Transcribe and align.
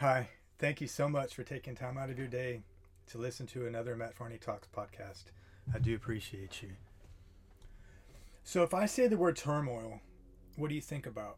Hi, 0.00 0.30
thank 0.58 0.80
you 0.80 0.86
so 0.86 1.10
much 1.10 1.34
for 1.34 1.44
taking 1.44 1.74
time 1.74 1.98
out 1.98 2.08
of 2.08 2.16
your 2.16 2.26
day 2.26 2.62
to 3.08 3.18
listen 3.18 3.46
to 3.48 3.66
another 3.66 3.94
Matt 3.94 4.14
Farney 4.14 4.38
Talks 4.38 4.66
podcast. 4.66 5.24
I 5.74 5.78
do 5.78 5.94
appreciate 5.94 6.62
you. 6.62 6.70
So, 8.42 8.62
if 8.62 8.72
I 8.72 8.86
say 8.86 9.08
the 9.08 9.18
word 9.18 9.36
turmoil, 9.36 10.00
what 10.56 10.70
do 10.70 10.74
you 10.74 10.80
think 10.80 11.04
about? 11.04 11.36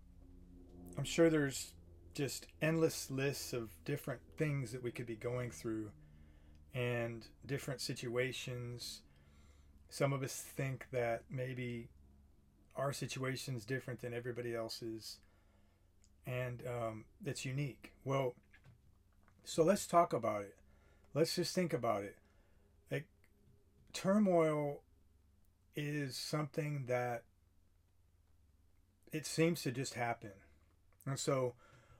I'm 0.96 1.02
sure 1.02 1.28
there's 1.28 1.72
just 2.14 2.46
endless 2.60 3.10
lists 3.10 3.52
of 3.52 3.70
different 3.84 4.20
things 4.36 4.70
that 4.70 4.84
we 4.84 4.92
could 4.92 5.06
be 5.06 5.16
going 5.16 5.50
through 5.50 5.90
and 6.72 7.26
different 7.44 7.80
situations. 7.80 9.02
Some 9.88 10.12
of 10.12 10.22
us 10.22 10.36
think 10.36 10.86
that 10.92 11.24
maybe 11.28 11.88
our 12.76 12.92
situation 12.92 13.56
is 13.56 13.64
different 13.64 14.02
than 14.02 14.14
everybody 14.14 14.54
else's 14.54 15.18
and 16.26 16.62
um, 16.66 17.04
that's 17.20 17.44
unique. 17.44 17.92
Well, 18.04 18.34
so 19.44 19.62
let's 19.62 19.86
talk 19.86 20.12
about 20.12 20.42
it. 20.42 20.56
Let's 21.14 21.34
just 21.34 21.54
think 21.54 21.72
about 21.72 22.04
it. 22.04 22.16
Like, 22.90 23.06
turmoil 23.92 24.80
is 25.74 26.16
something 26.16 26.84
that 26.86 27.24
it 29.12 29.26
seems 29.26 29.62
to 29.62 29.72
just 29.72 29.94
happen. 29.94 30.32
And 31.06 31.18
so, 31.18 31.54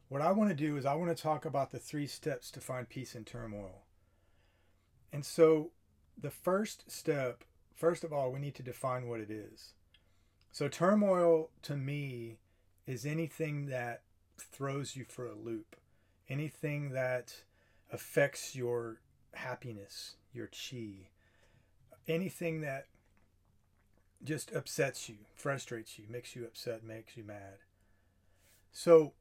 what 0.09 0.23
I 0.23 0.33
want 0.33 0.51
to 0.51 0.57
do 0.57 0.77
is 0.77 0.87
I 0.87 0.95
want 0.95 1.15
to 1.15 1.23
talk 1.23 1.45
about 1.45 1.71
the 1.71 1.79
three 1.79 2.07
steps 2.07 2.51
to 2.53 2.61
find 2.61 2.89
peace 2.89 3.15
in 3.15 3.25
turmoil. 3.25 3.83
And 5.13 5.25
so, 5.25 5.73
the 6.21 6.31
first 6.31 6.91
step, 6.91 7.45
first 7.75 8.05
of 8.05 8.13
all, 8.13 8.31
we 8.31 8.39
need 8.39 8.55
to 8.57 8.63
define 8.63 9.09
what 9.09 9.21
it 9.21 9.31
is. 9.31 9.75
So, 10.53 10.69
turmoil 10.69 11.51
to 11.63 11.77
me 11.77 12.39
is 12.87 13.07
anything 13.07 13.67
that 13.67 14.03
throws 14.39 14.97
you 14.97 15.05
for 15.05 15.27
a 15.27 15.35
loop, 15.35 15.77
anything 16.33 16.93
that 16.93 17.35
affects 17.93 18.57
your 18.57 19.01
happiness, 19.35 20.17
your 20.33 20.49
chi, 20.49 21.11
anything 22.09 22.63
that 22.63 22.87
just 24.25 24.51
upsets 24.55 25.11
you, 25.11 25.17
frustrates 25.35 25.99
you, 25.99 26.07
makes 26.09 26.35
you 26.35 26.45
upset, 26.45 26.83
makes 26.83 27.17
you 27.17 27.25
mad. 27.25 27.59
So 28.73 29.13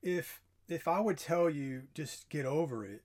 if 0.00 0.40
if 0.68 0.86
I 0.86 1.00
would 1.00 1.18
tell 1.18 1.50
you 1.50 1.82
just 1.92 2.28
get 2.28 2.46
over 2.46 2.84
it, 2.84 3.02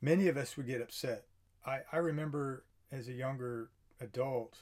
many 0.00 0.28
of 0.28 0.36
us 0.36 0.56
would 0.56 0.66
get 0.66 0.80
upset. 0.80 1.24
I, 1.64 1.80
I 1.92 1.98
remember 1.98 2.64
as 2.90 3.08
a 3.08 3.12
younger 3.12 3.70
adult 4.00 4.58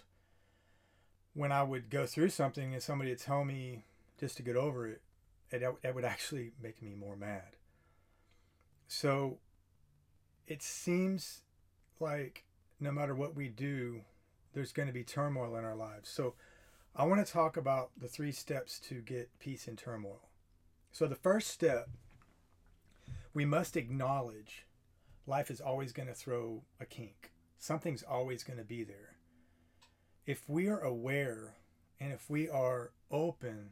when 1.35 1.53
I 1.53 1.63
would 1.63 1.89
go 1.89 2.05
through 2.05 2.31
something 2.31 2.75
and 2.75 2.83
somebody 2.83 3.11
would 3.11 3.21
tell 3.21 3.45
me 3.45 3.85
just 4.19 4.37
to 4.39 4.43
get 4.43 4.57
over 4.57 4.87
it, 4.89 5.01
it, 5.51 5.63
it 5.83 5.95
would 5.95 6.05
actually 6.05 6.53
make 6.63 6.83
me 6.83 6.95
more 6.95 7.17
mad. 7.17 7.57
So 8.87 9.39
it 10.47 10.63
seems 10.63 11.43
like 12.01 12.45
no 12.81 12.93
matter 12.93 13.15
what 13.15 13.35
we 13.35 13.49
do, 13.49 14.03
there's 14.53 14.73
going 14.73 14.89
to 14.89 14.95
be 14.95 15.05
turmoil 15.05 15.57
in 15.57 15.65
our 15.65 15.77
lives. 15.77 16.09
So 16.09 16.35
I 16.95 17.05
want 17.05 17.25
to 17.25 17.33
talk 17.33 17.57
about 17.57 17.91
the 17.97 18.09
three 18.09 18.33
steps 18.33 18.79
to 18.89 19.01
get 19.01 19.39
peace 19.39 19.67
in 19.67 19.77
turmoil. 19.77 20.29
So 20.93 21.07
the 21.07 21.17
first 21.17 21.49
step, 21.49 21.89
we 23.33 23.45
must 23.45 23.77
acknowledge 23.77 24.67
life 25.27 25.51
is 25.51 25.61
always 25.61 25.93
going 25.93 26.09
to 26.09 26.15
throw 26.15 26.63
a 26.79 26.87
kink. 26.87 27.33
Something's 27.59 28.03
always 28.03 28.45
going 28.45 28.59
to 28.59 28.65
be 28.65 28.85
there. 28.85 29.17
If 30.27 30.49
we 30.49 30.69
are 30.69 30.81
aware 30.81 31.57
and 31.99 32.13
if 32.13 32.31
we 32.31 32.49
are 32.49 32.93
open 33.11 33.71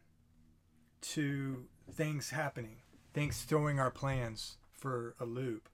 to 1.03 1.65
things 1.91 2.31
happening, 2.31 2.79
things 3.13 3.43
throwing 3.43 3.79
our 3.79 3.91
plans 3.91 4.57
for 4.73 5.15
a 5.21 5.25
loop, 5.25 5.69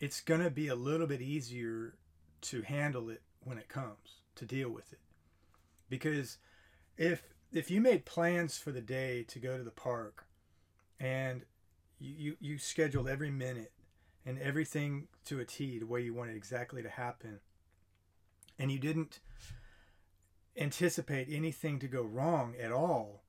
it's 0.00 0.20
going 0.20 0.42
to 0.42 0.50
be 0.50 0.68
a 0.68 0.74
little 0.74 1.06
bit 1.06 1.20
easier 1.20 1.94
to 2.42 2.62
handle 2.62 3.10
it 3.10 3.22
when 3.42 3.58
it 3.58 3.68
comes, 3.68 4.22
to 4.36 4.44
deal 4.44 4.70
with 4.70 4.92
it. 4.92 5.00
Because 5.88 6.38
if 6.96 7.22
if 7.52 7.70
you 7.70 7.80
made 7.80 8.04
plans 8.04 8.58
for 8.58 8.72
the 8.72 8.80
day 8.80 9.24
to 9.28 9.38
go 9.38 9.56
to 9.56 9.62
the 9.62 9.70
park 9.70 10.26
and 10.98 11.42
you, 12.00 12.14
you, 12.16 12.36
you 12.40 12.58
scheduled 12.58 13.08
every 13.08 13.30
minute 13.30 13.72
and 14.26 14.38
everything 14.38 15.06
to 15.26 15.40
a 15.40 15.44
T 15.44 15.78
the 15.78 15.86
way 15.86 16.00
you 16.00 16.14
wanted 16.14 16.36
exactly 16.36 16.82
to 16.82 16.88
happen, 16.88 17.40
and 18.58 18.72
you 18.72 18.78
didn't 18.78 19.20
anticipate 20.56 21.28
anything 21.30 21.78
to 21.80 21.88
go 21.88 22.02
wrong 22.02 22.54
at 22.60 22.72
all, 22.72 23.23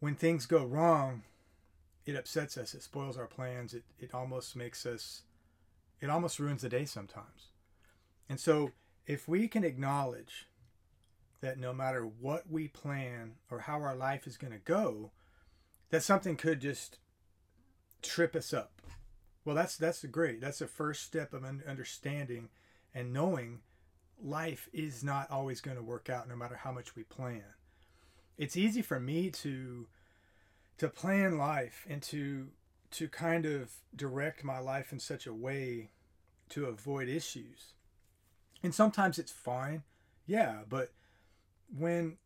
when 0.00 0.14
things 0.14 0.46
go 0.46 0.64
wrong, 0.64 1.22
it 2.06 2.16
upsets 2.16 2.56
us. 2.56 2.74
It 2.74 2.82
spoils 2.82 3.18
our 3.18 3.26
plans. 3.26 3.74
It, 3.74 3.84
it 3.98 4.14
almost 4.14 4.56
makes 4.56 4.86
us, 4.86 5.22
it 6.00 6.10
almost 6.10 6.38
ruins 6.38 6.62
the 6.62 6.68
day 6.68 6.84
sometimes. 6.84 7.48
And 8.28 8.38
so 8.38 8.72
if 9.06 9.28
we 9.28 9.48
can 9.48 9.64
acknowledge 9.64 10.46
that 11.40 11.58
no 11.58 11.72
matter 11.72 12.02
what 12.02 12.50
we 12.50 12.68
plan 12.68 13.34
or 13.50 13.60
how 13.60 13.80
our 13.80 13.94
life 13.94 14.26
is 14.26 14.36
going 14.36 14.52
to 14.52 14.58
go, 14.58 15.10
that 15.90 16.02
something 16.02 16.36
could 16.36 16.60
just 16.60 16.98
trip 18.02 18.34
us 18.34 18.52
up. 18.52 18.82
Well, 19.44 19.56
that's 19.56 19.76
that's 19.76 20.04
great. 20.04 20.40
That's 20.40 20.58
the 20.58 20.66
first 20.66 21.02
step 21.02 21.32
of 21.32 21.44
understanding 21.44 22.50
and 22.94 23.12
knowing 23.12 23.60
life 24.22 24.68
is 24.72 25.02
not 25.02 25.30
always 25.30 25.60
going 25.60 25.76
to 25.76 25.82
work 25.82 26.10
out 26.10 26.28
no 26.28 26.36
matter 26.36 26.56
how 26.56 26.72
much 26.72 26.96
we 26.96 27.04
plan 27.04 27.44
it's 28.38 28.56
easy 28.56 28.80
for 28.80 29.00
me 29.00 29.30
to 29.30 29.86
to 30.78 30.88
plan 30.88 31.36
life 31.36 31.84
and 31.90 32.00
to 32.02 32.48
to 32.92 33.08
kind 33.08 33.44
of 33.44 33.72
direct 33.94 34.44
my 34.44 34.58
life 34.58 34.92
in 34.92 35.00
such 35.00 35.26
a 35.26 35.34
way 35.34 35.90
to 36.48 36.64
avoid 36.66 37.08
issues. 37.08 37.74
And 38.62 38.74
sometimes 38.74 39.18
it's 39.18 39.32
fine. 39.32 39.82
Yeah, 40.26 40.60
but 40.68 40.92
when 41.76 42.16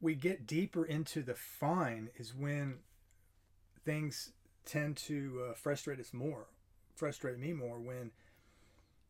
we 0.00 0.14
get 0.14 0.46
deeper 0.46 0.84
into 0.84 1.22
the 1.22 1.34
fine 1.34 2.08
is 2.16 2.34
when 2.34 2.76
things 3.84 4.32
tend 4.64 4.96
to 4.96 5.42
uh, 5.50 5.54
frustrate 5.54 6.00
us 6.00 6.14
more, 6.14 6.46
frustrate 6.94 7.38
me 7.38 7.52
more 7.52 7.78
when 7.78 8.12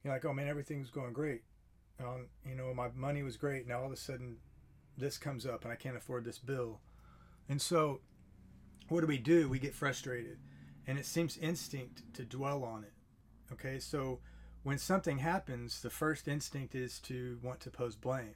you're 0.02 0.12
like, 0.12 0.24
oh 0.24 0.32
man, 0.32 0.48
everything's 0.48 0.90
going 0.90 1.12
great. 1.12 1.42
Um, 2.00 2.26
you 2.48 2.54
know, 2.54 2.72
my 2.74 2.88
money 2.94 3.22
was 3.22 3.36
great. 3.36 3.66
Now 3.66 3.80
all 3.80 3.86
of 3.86 3.92
a 3.92 3.96
sudden 3.96 4.38
this 4.98 5.18
comes 5.18 5.46
up 5.46 5.64
and 5.64 5.72
I 5.72 5.76
can't 5.76 5.96
afford 5.96 6.24
this 6.24 6.38
bill. 6.38 6.80
And 7.48 7.62
so, 7.62 8.00
what 8.88 9.00
do 9.00 9.06
we 9.06 9.18
do? 9.18 9.48
We 9.48 9.58
get 9.58 9.74
frustrated, 9.74 10.38
and 10.86 10.98
it 10.98 11.06
seems 11.06 11.36
instinct 11.36 12.02
to 12.14 12.24
dwell 12.24 12.64
on 12.64 12.84
it. 12.84 12.92
Okay, 13.52 13.78
so 13.78 14.18
when 14.62 14.78
something 14.78 15.18
happens, 15.18 15.80
the 15.80 15.90
first 15.90 16.28
instinct 16.28 16.74
is 16.74 16.98
to 17.00 17.38
want 17.42 17.60
to 17.60 17.70
pose 17.70 17.96
blame, 17.96 18.34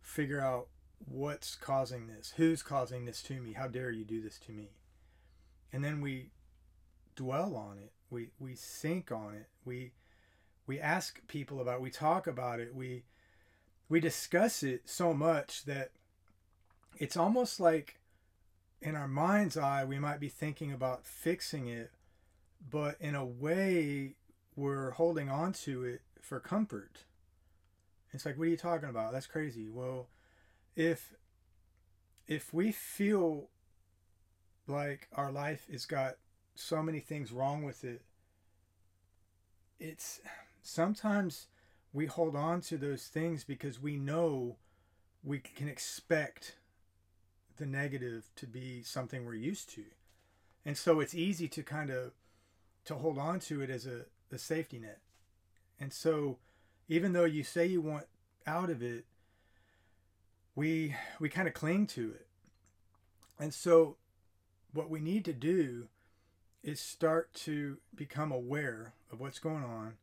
figure 0.00 0.40
out 0.40 0.68
what's 1.04 1.54
causing 1.54 2.06
this, 2.06 2.32
who's 2.36 2.62
causing 2.62 3.04
this 3.04 3.22
to 3.22 3.40
me, 3.40 3.52
how 3.52 3.68
dare 3.68 3.90
you 3.90 4.04
do 4.04 4.20
this 4.20 4.38
to 4.40 4.52
me. 4.52 4.70
And 5.72 5.84
then 5.84 6.00
we 6.00 6.30
dwell 7.14 7.54
on 7.54 7.78
it, 7.78 7.92
we, 8.10 8.30
we 8.38 8.54
think 8.54 9.12
on 9.12 9.34
it, 9.34 9.48
we, 9.64 9.92
we 10.66 10.80
ask 10.80 11.26
people 11.28 11.60
about 11.60 11.76
it, 11.76 11.80
we 11.82 11.90
talk 11.90 12.26
about 12.26 12.60
it, 12.60 12.74
we, 12.74 13.04
we 13.88 14.00
discuss 14.00 14.62
it 14.62 14.82
so 14.84 15.14
much 15.14 15.64
that 15.64 15.90
it's 16.98 17.16
almost 17.16 17.60
like 17.60 17.98
in 18.80 18.94
our 18.94 19.08
mind's 19.08 19.56
eye 19.56 19.84
we 19.84 19.98
might 19.98 20.20
be 20.20 20.28
thinking 20.28 20.72
about 20.72 21.06
fixing 21.06 21.66
it 21.66 21.90
but 22.70 22.96
in 23.00 23.14
a 23.14 23.24
way 23.24 24.14
we're 24.54 24.90
holding 24.92 25.28
on 25.28 25.52
to 25.52 25.84
it 25.84 26.00
for 26.20 26.40
comfort. 26.40 27.04
It's 28.12 28.24
like 28.24 28.38
what 28.38 28.44
are 28.44 28.50
you 28.50 28.56
talking 28.56 28.88
about? 28.88 29.12
That's 29.12 29.26
crazy. 29.26 29.68
Well 29.68 30.08
if 30.74 31.14
if 32.26 32.52
we 32.52 32.72
feel 32.72 33.48
like 34.66 35.08
our 35.14 35.30
life 35.30 35.68
has 35.70 35.86
got 35.86 36.16
so 36.54 36.82
many 36.82 37.00
things 37.00 37.30
wrong 37.30 37.62
with 37.62 37.84
it 37.84 38.02
it's 39.78 40.20
sometimes 40.62 41.46
we 41.96 42.04
hold 42.04 42.36
on 42.36 42.60
to 42.60 42.76
those 42.76 43.04
things 43.04 43.42
because 43.42 43.80
we 43.80 43.96
know 43.96 44.56
we 45.24 45.38
can 45.38 45.66
expect 45.66 46.56
the 47.56 47.64
negative 47.64 48.28
to 48.36 48.46
be 48.46 48.82
something 48.82 49.24
we're 49.24 49.32
used 49.32 49.70
to. 49.70 49.82
And 50.66 50.76
so 50.76 51.00
it's 51.00 51.14
easy 51.14 51.48
to 51.48 51.62
kind 51.62 51.88
of 51.88 52.12
to 52.84 52.96
hold 52.96 53.16
on 53.16 53.40
to 53.40 53.62
it 53.62 53.70
as 53.70 53.86
a, 53.86 54.04
a 54.30 54.36
safety 54.36 54.78
net. 54.78 54.98
And 55.80 55.90
so 55.90 56.36
even 56.86 57.14
though 57.14 57.24
you 57.24 57.42
say 57.42 57.64
you 57.64 57.80
want 57.80 58.04
out 58.46 58.68
of 58.68 58.82
it, 58.82 59.06
we 60.54 60.94
we 61.18 61.30
kind 61.30 61.48
of 61.48 61.54
cling 61.54 61.86
to 61.88 62.10
it. 62.10 62.26
And 63.40 63.54
so 63.54 63.96
what 64.74 64.90
we 64.90 65.00
need 65.00 65.24
to 65.24 65.32
do 65.32 65.88
is 66.62 66.78
start 66.78 67.32
to 67.46 67.78
become 67.94 68.32
aware 68.32 68.92
of 69.10 69.18
what's 69.18 69.38
going 69.38 69.64
on 69.64 69.94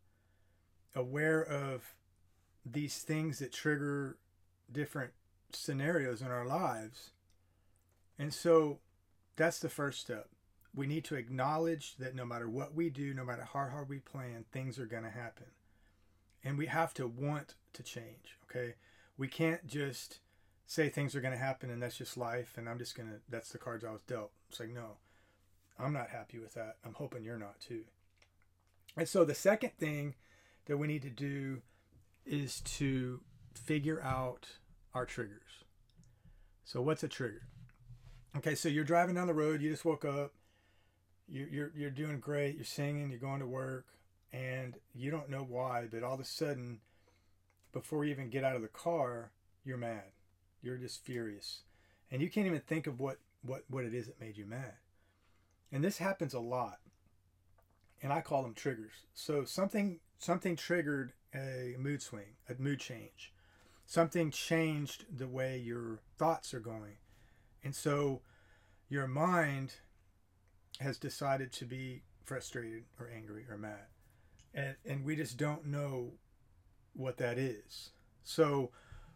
aware 0.95 1.43
of 1.43 1.95
these 2.65 2.99
things 2.99 3.39
that 3.39 3.51
trigger 3.51 4.17
different 4.71 5.11
scenarios 5.51 6.21
in 6.21 6.27
our 6.27 6.45
lives. 6.45 7.11
And 8.17 8.33
so 8.33 8.79
that's 9.35 9.59
the 9.59 9.69
first 9.69 9.99
step 9.99 10.29
we 10.75 10.87
need 10.87 11.03
to 11.05 11.15
acknowledge 11.15 11.95
that 11.97 12.15
no 12.15 12.25
matter 12.25 12.49
what 12.49 12.73
we 12.73 12.89
do, 12.89 13.13
no 13.13 13.23
matter 13.23 13.43
how 13.43 13.67
hard 13.67 13.89
we 13.89 13.99
plan, 13.99 14.45
things 14.51 14.79
are 14.79 14.85
going 14.85 15.03
to 15.03 15.09
happen. 15.09 15.47
And 16.43 16.57
we 16.57 16.65
have 16.65 16.93
to 16.95 17.07
want 17.07 17.55
to 17.73 17.83
change, 17.83 18.37
okay? 18.49 18.75
We 19.17 19.27
can't 19.27 19.67
just 19.67 20.19
say 20.65 20.89
things 20.89 21.15
are 21.15 21.21
going 21.21 21.33
to 21.33 21.39
happen 21.39 21.69
and 21.69 21.81
that's 21.81 21.97
just 21.97 22.17
life 22.17 22.55
and 22.57 22.67
I'm 22.67 22.79
just 22.79 22.95
going 22.97 23.09
to, 23.09 23.15
that's 23.29 23.49
the 23.49 23.59
cards 23.59 23.83
I 23.83 23.91
was 23.91 24.01
dealt. 24.01 24.31
It's 24.49 24.59
like, 24.59 24.73
no, 24.73 24.97
I'm 25.79 25.93
not 25.93 26.09
happy 26.09 26.39
with 26.39 26.55
that. 26.55 26.77
I'm 26.83 26.95
hoping 26.95 27.23
you're 27.23 27.37
not 27.37 27.59
too. 27.59 27.83
And 28.97 29.07
so 29.07 29.23
the 29.23 29.35
second 29.35 29.73
thing 29.77 30.15
that 30.65 30.77
we 30.77 30.87
need 30.87 31.01
to 31.01 31.09
do 31.09 31.61
is 32.25 32.61
to 32.61 33.21
figure 33.53 34.01
out 34.01 34.47
our 34.93 35.05
triggers. 35.05 35.63
So 36.63 36.81
what's 36.81 37.03
a 37.03 37.07
trigger? 37.07 37.47
Okay, 38.37 38.55
so 38.55 38.69
you're 38.69 38.83
driving 38.83 39.15
down 39.15 39.27
the 39.27 39.33
road, 39.33 39.61
you 39.61 39.69
just 39.69 39.85
woke 39.85 40.05
up, 40.05 40.33
you're, 41.27 41.47
you're, 41.49 41.71
you're 41.75 41.89
doing 41.89 42.19
great, 42.19 42.55
you're 42.55 42.63
singing, 42.63 43.09
you're 43.09 43.19
going 43.19 43.41
to 43.41 43.47
work, 43.47 43.85
and 44.31 44.75
you 44.93 45.11
don't 45.11 45.29
know 45.29 45.45
why, 45.47 45.87
but 45.91 46.03
all 46.03 46.15
of 46.15 46.19
a 46.19 46.25
sudden, 46.25 46.79
before 47.71 48.05
you 48.05 48.11
even 48.11 48.29
get 48.29 48.43
out 48.43 48.55
of 48.55 48.61
the 48.61 48.67
car, 48.67 49.31
you're 49.63 49.77
mad. 49.77 50.11
You're 50.61 50.77
just 50.77 51.03
furious. 51.03 51.61
And 52.09 52.21
you 52.21 52.29
can't 52.29 52.47
even 52.47 52.61
think 52.61 52.87
of 52.87 52.99
what, 52.99 53.17
what, 53.43 53.63
what 53.69 53.83
it 53.83 53.93
is 53.93 54.07
that 54.07 54.19
made 54.19 54.37
you 54.37 54.45
mad. 54.45 54.73
And 55.71 55.83
this 55.83 55.97
happens 55.97 56.33
a 56.33 56.39
lot. 56.39 56.79
And 58.01 58.11
I 58.11 58.21
call 58.21 58.43
them 58.43 58.53
triggers. 58.53 58.93
So 59.13 59.45
something 59.45 59.99
something 60.23 60.55
triggered 60.55 61.13
a 61.35 61.75
mood 61.77 62.01
swing, 62.01 62.37
a 62.49 62.61
mood 62.61 62.79
change. 62.79 63.33
Something 63.85 64.31
changed 64.31 65.05
the 65.13 65.27
way 65.27 65.57
your 65.57 65.99
thoughts 66.17 66.53
are 66.53 66.59
going. 66.59 66.97
And 67.63 67.75
so 67.75 68.21
your 68.87 69.07
mind 69.07 69.73
has 70.79 70.97
decided 70.97 71.51
to 71.53 71.65
be 71.65 72.03
frustrated 72.23 72.83
or 72.99 73.09
angry 73.13 73.45
or 73.49 73.57
mad. 73.57 73.87
And, 74.53 74.75
and 74.85 75.03
we 75.03 75.15
just 75.15 75.37
don't 75.37 75.65
know 75.65 76.13
what 76.93 77.17
that 77.17 77.37
is. 77.37 77.89
So, 78.23 78.71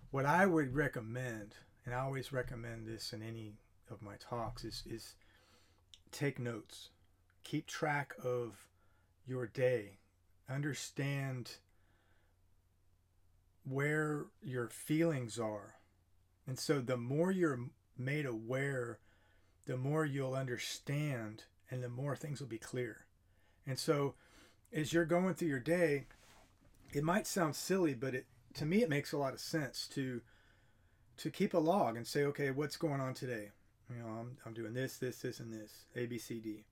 what 0.10 0.26
I 0.26 0.46
would 0.46 0.74
recommend, 0.74 1.56
and 1.86 1.94
I 1.94 2.00
always 2.00 2.34
recommend 2.34 2.88
this 2.88 3.14
in 3.14 3.22
any 3.22 3.54
of 3.90 4.02
my 4.02 4.16
talks, 4.20 4.64
is, 4.64 4.84
is 4.86 5.16
take 6.12 6.40
notes. 6.40 6.90
Keep 7.44 7.68
track 7.68 8.14
of 8.24 8.68
your 9.26 9.46
day. 9.46 10.00
Understand 10.50 11.58
where 13.64 14.28
your 14.42 14.70
feelings 14.70 15.40
are. 15.40 15.76
And 16.46 16.58
so, 16.58 16.80
the 16.80 16.98
more 16.98 17.32
you're 17.32 17.70
made 17.98 18.26
aware, 18.26 19.00
the 19.66 19.78
more 19.78 20.06
you'll 20.06 20.34
understand 20.34 21.44
and 21.70 21.84
the 21.84 21.90
more 21.90 22.16
things 22.16 22.40
will 22.40 22.48
be 22.48 22.58
clear. 22.58 23.06
And 23.66 23.78
so, 23.78 24.16
as 24.72 24.94
you're 24.94 25.06
going 25.06 25.34
through 25.34 25.50
your 25.50 25.60
day, 25.60 26.06
it 26.94 27.04
might 27.04 27.28
sound 27.28 27.56
silly, 27.56 27.94
but 27.94 28.16
it 28.16 28.26
to 28.54 28.66
me 28.66 28.82
it 28.82 28.90
makes 28.90 29.12
a 29.12 29.18
lot 29.18 29.34
of 29.34 29.40
sense 29.40 29.88
to 29.88 30.22
to 31.18 31.30
keep 31.30 31.54
a 31.54 31.60
log 31.60 31.98
and 31.98 32.06
say, 32.06 32.24
okay, 32.24 32.52
what's 32.52 32.78
going 32.78 33.02
on 33.02 33.14
today? 33.14 33.50
You 33.90 34.02
know, 34.02 34.08
I'm, 34.08 34.38
I'm 34.46 34.54
doing 34.54 34.74
this, 34.74 34.98
this, 34.98 35.20
this, 35.20 35.40
and 35.40 35.52
this, 35.52 35.86
A, 35.96 36.06
B, 36.06 36.18
C, 36.18 36.40
D. 36.40 36.66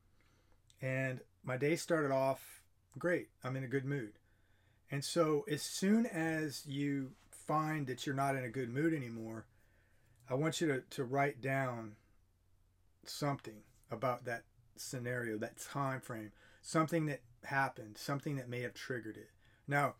And 0.81 1.21
my 1.43 1.57
day 1.57 1.75
started 1.75 2.11
off 2.11 2.61
great. 2.97 3.29
I'm 3.43 3.55
in 3.55 3.63
a 3.63 3.67
good 3.67 3.85
mood. 3.85 4.13
And 4.91 5.03
so 5.03 5.45
as 5.49 5.61
soon 5.61 6.05
as 6.05 6.65
you 6.65 7.11
find 7.29 7.87
that 7.87 8.05
you're 8.05 8.15
not 8.15 8.35
in 8.35 8.43
a 8.43 8.49
good 8.49 8.69
mood 8.69 8.93
anymore, 8.93 9.45
I 10.29 10.33
want 10.33 10.61
you 10.61 10.67
to, 10.67 10.81
to 10.91 11.03
write 11.03 11.41
down 11.41 11.95
something 13.03 13.61
about 13.91 14.25
that 14.25 14.43
scenario, 14.75 15.37
that 15.37 15.57
time 15.57 16.01
frame, 16.01 16.31
something 16.61 17.05
that 17.05 17.21
happened, 17.43 17.97
something 17.97 18.35
that 18.37 18.49
may 18.49 18.61
have 18.61 18.73
triggered 18.73 19.17
it. 19.17 19.29
Now, 19.67 19.95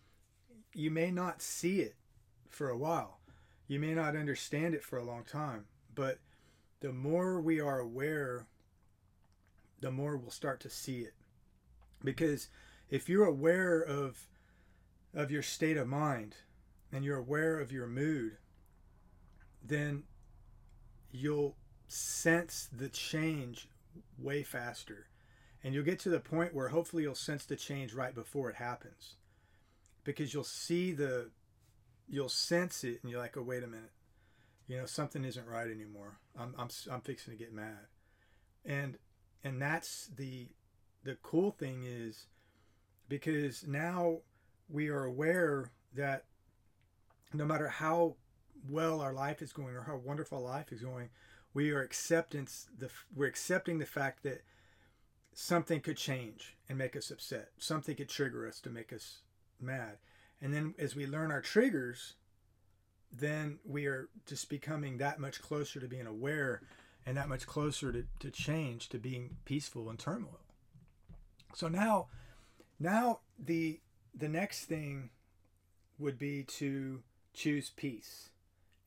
you 0.74 0.92
may 0.92 1.12
not 1.12 1.42
see 1.42 1.82
it 1.82 1.96
for 2.50 2.70
a 2.70 2.78
while. 2.78 3.20
You 3.68 3.80
may 3.80 3.94
not 3.94 4.16
understand 4.16 4.76
it 4.76 4.84
for 4.84 4.98
a 4.98 5.04
long 5.04 5.24
time, 5.24 5.66
but 5.94 6.20
the 6.82 6.92
more 6.92 7.40
we 7.40 7.60
are 7.60 7.80
aware, 7.80 8.48
the 9.80 9.92
more 9.92 10.18
we'll 10.18 10.32
start 10.32 10.60
to 10.62 10.70
see 10.70 11.00
it. 11.00 11.14
Because 12.04 12.50
if 12.90 13.10
you're 13.10 13.26
aware 13.26 13.80
of 13.82 14.28
of 15.14 15.32
your 15.32 15.42
state 15.42 15.78
of 15.78 15.88
mind 15.88 16.36
and 16.92 17.04
you're 17.06 17.18
aware 17.18 17.60
of 17.60 17.72
your 17.72 17.88
mood, 17.88 18.38
then 19.64 20.04
you'll 21.12 21.56
sense 21.88 22.68
the 22.76 22.90
change 22.90 23.70
way 24.18 24.44
faster. 24.44 25.08
And 25.64 25.74
you'll 25.74 25.86
get 25.86 26.00
to 26.00 26.10
the 26.10 26.20
point 26.20 26.54
where 26.54 26.68
hopefully 26.68 27.04
you'll 27.04 27.16
sense 27.16 27.46
the 27.46 27.56
change 27.56 27.94
right 27.94 28.14
before 28.14 28.50
it 28.50 28.58
happens. 28.58 29.16
Because 30.04 30.34
you'll 30.34 30.44
see 30.44 30.92
the, 30.92 31.32
you'll 32.08 32.30
sense 32.30 32.84
it 32.84 33.00
and 33.02 33.10
you're 33.10 33.20
like, 33.20 33.38
oh, 33.38 33.42
wait 33.42 33.64
a 33.64 33.68
minute. 33.68 33.92
You 34.68 34.78
know, 34.78 34.86
something 34.86 35.24
isn't 35.24 35.48
right 35.48 35.70
anymore. 35.70 36.20
I'm, 36.38 36.54
I'm, 36.58 36.70
I'm 36.92 37.02
fixing 37.02 37.34
to 37.34 37.40
get 37.40 37.54
mad. 37.54 37.88
And, 38.64 38.98
and 39.44 39.62
that's 39.62 40.10
the, 40.16 40.50
the 41.04 41.18
cool 41.24 41.52
thing 41.52 41.84
is 41.84 42.28
because 43.07 43.66
now 43.68 44.19
we 44.69 44.90
are 44.90 45.04
aware 45.04 45.72
that 45.94 46.25
no 47.34 47.46
matter 47.46 47.68
how 47.68 48.16
well 48.69 49.02
our 49.02 49.13
life 49.13 49.42
is 49.42 49.54
going 49.54 49.75
or 49.75 49.84
how 49.84 49.98
wonderful 49.98 50.42
life 50.42 50.72
is 50.72 50.81
going, 50.81 51.10
we 51.54 51.72
are 51.72 51.81
acceptance 51.81 52.68
the 52.78 52.90
we're 53.16 53.28
accepting 53.28 53.80
the 53.80 53.86
fact 53.86 54.24
that 54.24 54.44
something 55.34 55.81
could 55.81 55.98
change 55.98 56.56
and 56.69 56.78
make 56.78 56.96
us 56.96 57.12
upset. 57.12 57.50
Something 57.57 57.96
could 57.96 58.10
trigger 58.10 58.48
us 58.48 58.60
to 58.62 58.69
make 58.69 58.92
us 58.94 59.19
mad. 59.62 59.98
And 60.42 60.54
then 60.54 60.74
as 60.80 60.96
we 60.96 61.06
learn 61.06 61.31
our 61.31 61.42
triggers, 61.42 62.13
then 63.12 63.60
we 63.66 63.86
are 63.86 64.10
just 64.25 64.50
becoming 64.50 64.98
that 64.98 65.19
much 65.19 65.42
closer 65.42 65.80
to 65.80 65.88
being 65.88 66.08
aware 66.08 66.62
and 67.06 67.18
that 67.18 67.30
much 67.30 67.46
closer 67.46 67.92
to, 67.92 68.06
to 68.19 68.31
change, 68.31 68.90
to 68.90 68.98
being 68.98 69.38
peaceful 69.46 69.90
in 69.90 69.98
turmoil. 69.98 70.40
So 71.54 71.68
now 71.68 72.08
now 72.80 73.19
the 73.44 73.80
the 74.18 74.30
next 74.30 74.66
thing 74.66 75.10
would 76.00 76.18
be 76.18 76.44
to 76.44 77.01
choose 77.33 77.69
peace. 77.69 78.30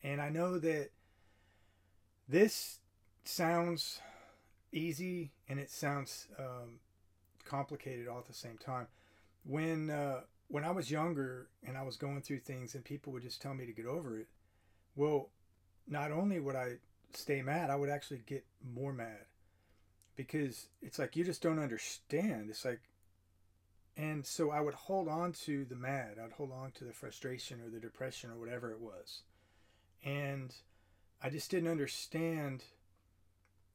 And 0.02 0.20
I 0.20 0.29
know 0.31 0.58
that 0.58 0.90
this 2.29 2.79
sounds 3.25 4.00
easy 4.73 5.32
and 5.49 5.58
it 5.58 5.70
sounds 5.70 6.29
um, 6.38 6.81
complicated 7.44 8.09
all 8.09 8.18
at 8.18 8.26
the 8.26 8.35
same 8.35 8.59
time. 8.59 8.87
When 9.45 9.90
uh, 9.90 10.21
when 10.49 10.64
I 10.64 10.71
was 10.71 10.90
younger 10.90 11.49
and 11.66 11.76
I 11.76 11.83
was 11.83 11.97
going 11.97 12.23
through 12.23 12.40
things 12.40 12.75
and 12.75 12.85
people 12.85 13.12
would 13.12 13.23
just 13.23 13.42
tell 13.42 13.54
me 13.54 13.66
to 13.66 13.73
get 13.73 13.87
over 13.87 14.18
it, 14.18 14.28
well, 14.97 15.30
not 15.87 16.12
only 16.12 16.40
would 16.40 16.57
I 16.57 16.76
stay 17.12 17.42
mad, 17.42 17.71
I 17.71 17.76
would 17.76 17.90
actually 17.90 18.23
get 18.26 18.45
more 18.75 18.92
mad 18.92 19.26
because 20.16 20.68
it's 20.83 20.99
like 20.99 21.16
you 21.16 21.25
just 21.25 21.42
don't 21.42 21.59
understand. 21.59 22.50
It's 22.50 22.64
like 22.64 22.80
and 23.99 24.25
so 24.25 24.52
I 24.52 24.61
would 24.61 24.75
hold 24.75 25.09
on 25.09 25.33
to 25.45 25.64
the 25.64 25.75
mad, 25.75 26.19
I'd 26.23 26.33
hold 26.33 26.52
on 26.52 26.71
to 26.76 26.85
the 26.85 26.93
frustration 26.93 27.61
or 27.61 27.69
the 27.69 27.81
depression 27.81 28.31
or 28.31 28.38
whatever 28.38 28.71
it 28.71 28.81
was. 28.81 29.23
And 30.05 30.55
I 31.21 31.31
just 31.31 31.50
didn't 31.50 31.69
understand 31.69 32.62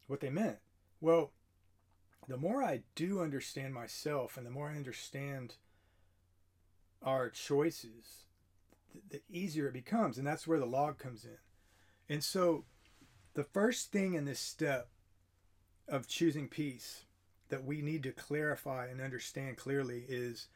what 0.08 0.22
they 0.22 0.30
meant. 0.30 0.60
Well, 1.02 1.34
the 2.30 2.38
more 2.38 2.64
I 2.64 2.84
do 2.96 3.22
understand 3.22 3.74
myself 3.74 4.38
and 4.38 4.46
the 4.46 4.50
more 4.52 4.70
I 4.70 4.78
understand 4.78 5.56
our 7.02 7.30
choices, 7.30 8.28
the, 9.10 9.20
easier 9.30 9.68
it 9.68 9.74
becomes. 9.74 10.18
And 10.18 10.26
that's 10.26 10.48
where 10.48 10.60
the 10.60 10.66
log 10.66 11.00
comes 11.00 11.26
in. 11.26 11.38
And 12.08 12.24
so 12.24 12.64
the 13.34 13.44
first 13.44 13.92
thing 13.92 14.14
in 14.14 14.24
this 14.24 14.40
step 14.40 14.88
of 15.86 16.08
choosing 16.08 16.48
peace 16.48 17.04
that 17.50 17.64
we 17.64 17.82
need 17.82 18.04
to 18.04 18.12
clarify 18.12 18.88
and 18.88 19.02
understand 19.02 19.58
clearly 19.58 20.06
is 20.08 20.48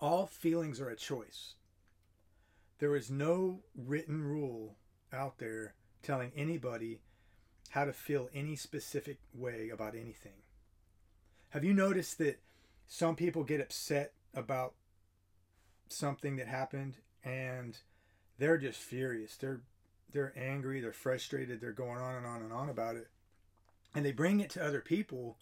all 0.00 0.26
feelings 0.26 0.80
are 0.80 0.90
a 0.90 0.96
choice. 0.96 1.54
There 2.78 2.94
is 2.94 3.10
no 3.10 3.60
written 3.76 4.22
rule 4.22 4.76
out 5.12 5.38
there 5.38 5.74
telling 6.02 6.32
anybody 6.36 7.00
how 7.70 7.84
to 7.84 7.92
feel 7.92 8.28
any 8.32 8.54
specific 8.54 9.18
way 9.34 9.68
about 9.68 9.94
anything. 9.94 10.42
Have 11.50 11.64
you 11.64 11.74
noticed 11.74 12.18
that 12.18 12.40
some 12.86 13.16
people 13.16 13.42
get 13.44 13.60
upset 13.60 14.12
about 14.34 14.74
something 15.88 16.36
that 16.36 16.48
happened 16.48 16.94
and 17.24 17.78
they're 18.38 18.58
just 18.58 18.80
furious. 18.80 19.36
They're 19.36 19.60
they're 20.10 20.32
angry, 20.36 20.80
they're 20.80 20.92
frustrated, 20.92 21.60
they're 21.60 21.72
going 21.72 21.98
on 21.98 22.14
and 22.14 22.26
on 22.26 22.40
and 22.40 22.52
on 22.52 22.70
about 22.70 22.96
it. 22.96 23.08
And 23.94 24.04
they 24.04 24.12
bring 24.12 24.40
it 24.40 24.50
to 24.50 24.64
other 24.64 24.80
people 24.80 25.38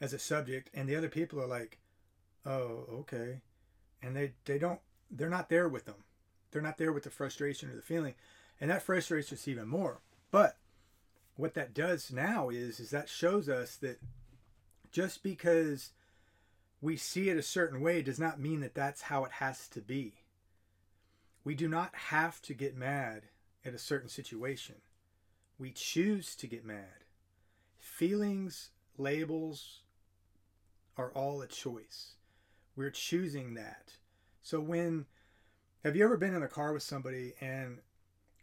as 0.00 0.12
a 0.12 0.18
subject 0.18 0.70
and 0.72 0.88
the 0.88 0.96
other 0.96 1.08
people 1.08 1.40
are 1.40 1.46
like 1.46 1.78
oh 2.46 2.86
okay 2.90 3.40
and 4.02 4.16
they 4.16 4.32
they 4.46 4.58
don't 4.58 4.80
they're 5.10 5.28
not 5.28 5.50
there 5.50 5.68
with 5.68 5.84
them 5.84 6.04
they're 6.50 6.62
not 6.62 6.78
there 6.78 6.92
with 6.92 7.02
the 7.02 7.10
frustration 7.10 7.70
or 7.70 7.76
the 7.76 7.82
feeling 7.82 8.14
and 8.60 8.70
that 8.70 8.82
frustrates 8.82 9.30
us 9.30 9.46
even 9.46 9.68
more 9.68 10.00
but 10.30 10.56
what 11.36 11.52
that 11.52 11.74
does 11.74 12.10
now 12.10 12.48
is 12.48 12.80
is 12.80 12.90
that 12.90 13.10
shows 13.10 13.46
us 13.46 13.76
that 13.76 14.00
just 14.90 15.22
because 15.22 15.90
we 16.80 16.96
see 16.96 17.28
it 17.28 17.36
a 17.36 17.42
certain 17.42 17.80
way 17.80 18.02
does 18.02 18.18
not 18.18 18.40
mean 18.40 18.60
that 18.60 18.74
that's 18.74 19.02
how 19.02 19.24
it 19.24 19.32
has 19.32 19.68
to 19.68 19.80
be. 19.80 20.14
We 21.44 21.54
do 21.54 21.68
not 21.68 21.94
have 21.94 22.40
to 22.42 22.54
get 22.54 22.76
mad 22.76 23.24
at 23.64 23.74
a 23.74 23.78
certain 23.78 24.08
situation. 24.08 24.76
We 25.58 25.72
choose 25.72 26.34
to 26.36 26.46
get 26.46 26.64
mad. 26.64 26.99
Feelings, 28.00 28.70
labels 28.96 29.80
are 30.96 31.10
all 31.10 31.42
a 31.42 31.46
choice. 31.46 32.14
We're 32.74 32.88
choosing 32.88 33.52
that. 33.56 33.92
So 34.40 34.58
when 34.58 35.04
have 35.84 35.94
you 35.96 36.04
ever 36.04 36.16
been 36.16 36.32
in 36.32 36.42
a 36.42 36.48
car 36.48 36.72
with 36.72 36.82
somebody 36.82 37.34
and 37.42 37.80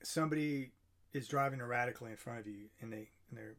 somebody 0.03 0.73
is 1.11 1.27
driving 1.27 1.59
erratically 1.59 2.11
in 2.11 2.17
front 2.17 2.41
of 2.41 2.45
you 2.45 2.65
and 2.81 2.93
they 2.93 3.09
and 3.31 3.39
they're 3.39 3.55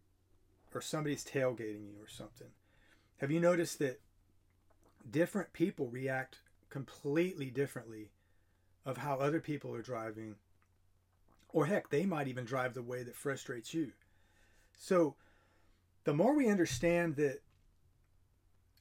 or 0.72 0.80
somebody's 0.80 1.24
tailgating 1.24 1.88
you 1.88 2.00
or 2.00 2.06
something? 2.06 2.52
Have 3.16 3.32
you 3.32 3.40
noticed 3.40 3.80
that 3.80 4.00
different 5.10 5.52
people 5.52 5.88
react 5.88 6.38
completely 6.70 7.50
differently 7.50 8.12
of 8.86 8.98
how 8.98 9.16
other 9.16 9.40
people 9.40 9.74
are 9.74 9.82
driving 9.82 10.36
or 11.52 11.66
heck 11.66 11.90
they 11.90 12.06
might 12.06 12.28
even 12.28 12.44
drive 12.44 12.74
the 12.74 12.82
way 12.82 13.02
that 13.02 13.16
frustrates 13.16 13.74
you 13.74 13.90
so 14.78 15.16
the 16.08 16.14
more 16.14 16.34
we 16.34 16.48
understand 16.48 17.16
that 17.16 17.42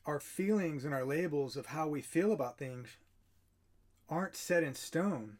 our 0.05 0.17
feelings 0.17 0.85
and 0.85 0.93
our 0.93 1.03
labels 1.03 1.57
of 1.57 1.65
how 1.65 1.85
we 1.85 1.99
feel 1.99 2.31
about 2.31 2.57
things 2.57 2.95
aren't 4.07 4.37
set 4.37 4.63
in 4.63 4.73
stone 4.73 5.35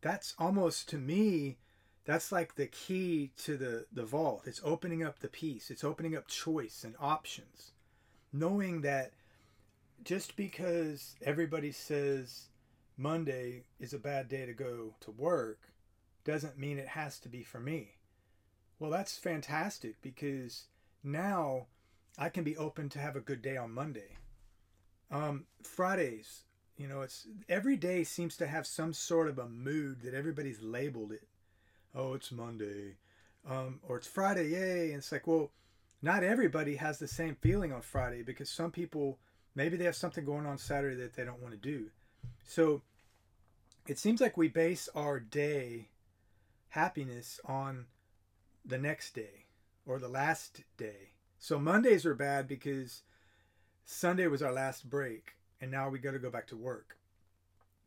that's 0.00 0.34
almost 0.38 0.88
to 0.88 0.96
me 0.96 1.58
that's 2.06 2.32
like 2.32 2.54
the 2.54 2.66
key 2.66 3.30
to 3.36 3.58
the 3.58 3.84
the 3.92 4.06
vault. 4.06 4.44
It's 4.46 4.62
opening 4.64 5.02
up 5.02 5.18
the 5.18 5.28
piece 5.28 5.70
it's 5.70 5.84
opening 5.84 6.16
up 6.16 6.26
choice 6.28 6.82
and 6.82 6.94
options. 6.98 7.72
Knowing 8.32 8.80
that 8.80 9.12
just 10.02 10.34
because 10.34 11.14
everybody 11.20 11.72
says 11.72 12.48
Monday 12.96 13.64
is 13.78 13.92
a 13.92 13.98
bad 13.98 14.30
day 14.30 14.46
to 14.46 14.54
go 14.54 14.94
to 15.00 15.10
work 15.10 15.74
doesn't 16.24 16.58
mean 16.58 16.78
it 16.78 16.88
has 16.88 17.18
to 17.18 17.28
be 17.28 17.42
for 17.42 17.60
me. 17.60 17.96
Well, 18.80 18.90
that's 18.90 19.18
fantastic 19.18 20.00
because 20.00 20.64
now 21.04 21.66
I 22.18 22.30
can 22.30 22.44
be 22.44 22.56
open 22.56 22.88
to 22.88 22.98
have 22.98 23.14
a 23.14 23.20
good 23.20 23.42
day 23.42 23.58
on 23.58 23.72
Monday. 23.72 24.16
Um, 25.10 25.44
Fridays, 25.62 26.44
you 26.78 26.88
know, 26.88 27.02
it's 27.02 27.26
every 27.46 27.76
day 27.76 28.04
seems 28.04 28.38
to 28.38 28.46
have 28.46 28.66
some 28.66 28.94
sort 28.94 29.28
of 29.28 29.38
a 29.38 29.48
mood 29.48 30.00
that 30.00 30.14
everybody's 30.14 30.62
labeled 30.62 31.12
it. 31.12 31.28
Oh, 31.94 32.14
it's 32.14 32.32
Monday, 32.32 32.96
um, 33.48 33.80
or 33.86 33.98
it's 33.98 34.06
Friday, 34.06 34.48
yay! 34.48 34.88
And 34.88 34.98
it's 34.98 35.12
like, 35.12 35.26
well, 35.26 35.50
not 36.00 36.24
everybody 36.24 36.76
has 36.76 36.98
the 36.98 37.08
same 37.08 37.36
feeling 37.42 37.72
on 37.72 37.82
Friday 37.82 38.22
because 38.22 38.48
some 38.48 38.70
people 38.70 39.18
maybe 39.54 39.76
they 39.76 39.84
have 39.84 39.96
something 39.96 40.24
going 40.24 40.46
on 40.46 40.56
Saturday 40.56 40.96
that 40.96 41.14
they 41.14 41.24
don't 41.24 41.42
want 41.42 41.52
to 41.52 41.60
do. 41.60 41.90
So 42.46 42.80
it 43.86 43.98
seems 43.98 44.22
like 44.22 44.38
we 44.38 44.48
base 44.48 44.88
our 44.94 45.20
day 45.20 45.88
happiness 46.70 47.40
on 47.44 47.86
the 48.64 48.78
next 48.78 49.14
day 49.14 49.46
or 49.86 49.98
the 49.98 50.08
last 50.08 50.62
day. 50.76 51.14
So 51.38 51.58
Mondays 51.58 52.04
are 52.04 52.14
bad 52.14 52.46
because 52.46 53.02
Sunday 53.84 54.26
was 54.26 54.42
our 54.42 54.52
last 54.52 54.88
break 54.88 55.36
and 55.60 55.70
now 55.70 55.88
we 55.88 55.98
got 55.98 56.12
to 56.12 56.18
go 56.18 56.30
back 56.30 56.46
to 56.48 56.56
work. 56.56 56.96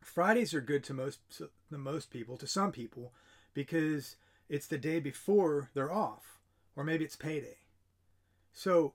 Fridays 0.00 0.52
are 0.52 0.60
good 0.60 0.84
to 0.84 0.94
most 0.94 1.20
to 1.38 1.50
most 1.70 2.10
people, 2.10 2.36
to 2.36 2.46
some 2.46 2.72
people 2.72 3.12
because 3.54 4.16
it's 4.48 4.66
the 4.66 4.78
day 4.78 5.00
before 5.00 5.70
they're 5.74 5.92
off 5.92 6.38
or 6.76 6.84
maybe 6.84 7.04
it's 7.04 7.16
payday. 7.16 7.58
So 8.52 8.92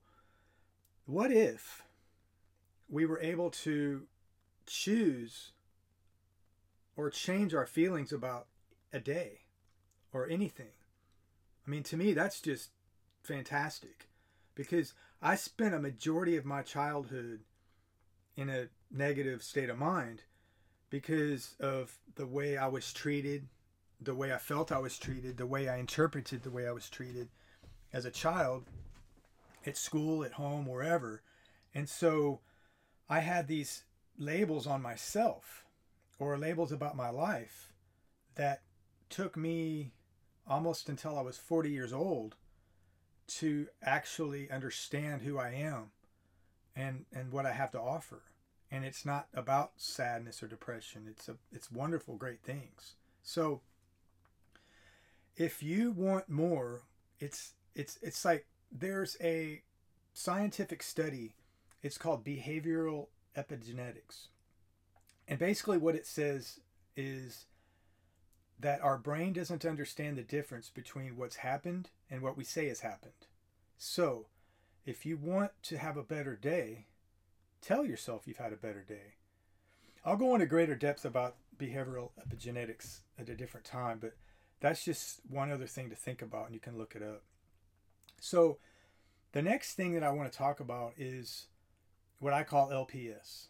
what 1.06 1.32
if 1.32 1.84
we 2.90 3.06
were 3.06 3.20
able 3.20 3.50
to 3.50 4.04
choose 4.66 5.52
or 6.96 7.10
change 7.10 7.54
our 7.54 7.66
feelings 7.66 8.12
about 8.12 8.48
a 8.92 9.00
day 9.00 9.40
or 10.12 10.28
anything. 10.28 10.74
I 11.70 11.72
mean, 11.72 11.84
to 11.84 11.98
me, 11.98 12.14
that's 12.14 12.42
just 12.42 12.72
fantastic 13.22 14.10
because 14.56 14.96
I 15.22 15.36
spent 15.36 15.76
a 15.76 15.80
majority 15.80 16.36
of 16.36 16.44
my 16.44 16.64
childhood 16.64 17.42
in 18.36 18.50
a 18.50 18.70
negative 18.90 19.44
state 19.44 19.70
of 19.70 19.78
mind 19.78 20.24
because 20.90 21.54
of 21.60 22.00
the 22.16 22.26
way 22.26 22.58
I 22.58 22.66
was 22.66 22.92
treated, 22.92 23.50
the 24.02 24.16
way 24.16 24.34
I 24.34 24.40
felt 24.40 24.72
I 24.72 24.80
was 24.80 24.98
treated, 24.98 25.38
the 25.38 25.46
way 25.46 25.70
I 25.70 25.78
interpreted 25.78 26.42
the 26.42 26.50
way 26.50 26.68
I 26.68 26.72
was 26.72 26.90
treated 26.90 27.30
as 27.94 28.04
a 28.04 28.10
child 28.10 28.64
at 29.64 29.78
school, 29.78 30.24
at 30.24 30.34
home, 30.34 30.66
wherever. 30.66 31.22
And 31.76 31.88
so 31.88 32.40
I 33.08 33.20
had 33.20 33.48
these 33.48 33.84
labels 34.18 34.66
on 34.66 34.82
myself 34.82 35.66
or 36.18 36.36
labels 36.36 36.72
about 36.72 36.98
my 36.98 37.12
life 37.12 37.74
that 38.34 38.64
took 39.12 39.38
me 39.38 39.92
almost 40.50 40.90
until 40.90 41.18
I 41.18 41.22
was 41.22 41.38
40 41.38 41.70
years 41.70 41.94
old 41.94 42.36
to 43.28 43.68
actually 43.84 44.50
understand 44.50 45.22
who 45.22 45.38
I 45.38 45.52
am 45.52 45.92
and 46.76 47.06
and 47.14 47.32
what 47.32 47.46
I 47.46 47.52
have 47.52 47.72
to 47.72 47.80
offer. 47.80 48.24
And 48.72 48.84
it's 48.86 49.06
not 49.06 49.28
about 49.34 49.74
sadness 49.78 50.44
or 50.44 50.48
depression. 50.48 51.08
It's 51.10 51.30
a 51.30 51.36
it's 51.52 51.72
wonderful 51.72 52.16
great 52.16 52.42
things. 52.42 52.96
So 53.22 53.62
if 55.38 55.62
you 55.62 55.92
want 55.92 56.30
more, 56.30 56.82
it's 57.20 57.54
it's 57.76 58.00
it's 58.02 58.26
like 58.26 58.48
there's 58.72 59.16
a 59.22 59.62
scientific 60.14 60.84
study 60.84 61.36
it's 61.82 61.98
called 61.98 62.26
behavioral 62.26 63.08
epigenetics. 63.38 64.28
And 65.28 65.40
basically, 65.40 65.78
what 65.78 65.96
it 65.96 66.06
says 66.06 66.60
is 66.98 67.46
that 68.60 68.82
our 68.82 68.98
brain 68.98 69.34
doesn't 69.34 69.66
understand 69.66 70.18
the 70.18 70.24
difference 70.24 70.70
between 70.70 71.16
what's 71.16 71.38
happened 71.38 71.90
and 72.10 72.22
what 72.22 72.38
we 72.38 72.44
say 72.44 72.68
has 72.68 72.82
happened. 72.82 73.28
So, 73.78 74.28
if 74.86 75.06
you 75.06 75.18
want 75.18 75.52
to 75.64 75.78
have 75.78 75.98
a 75.98 76.04
better 76.04 76.36
day, 76.36 76.88
tell 77.62 77.86
yourself 77.86 78.24
you've 78.26 78.38
had 78.38 78.54
a 78.54 78.58
better 78.58 78.84
day. 78.88 79.16
I'll 80.04 80.18
go 80.18 80.34
into 80.34 80.46
greater 80.46 80.76
depth 80.76 81.06
about 81.06 81.36
behavioral 81.58 82.12
epigenetics 82.20 83.00
at 83.18 83.30
a 83.30 83.36
different 83.36 83.66
time, 83.66 84.00
but 84.02 84.16
that's 84.60 84.84
just 84.84 85.22
one 85.30 85.52
other 85.52 85.68
thing 85.68 85.90
to 85.90 85.96
think 85.96 86.22
about, 86.22 86.46
and 86.46 86.54
you 86.54 86.60
can 86.60 86.78
look 86.78 86.96
it 86.96 87.04
up. 87.04 87.24
So, 88.20 88.58
the 89.32 89.42
next 89.42 89.76
thing 89.76 89.94
that 89.94 90.04
I 90.04 90.10
want 90.10 90.32
to 90.32 90.38
talk 90.38 90.60
about 90.60 90.94
is 90.98 91.48
what 92.20 92.34
I 92.34 92.44
call 92.44 92.70
LPS, 92.70 93.48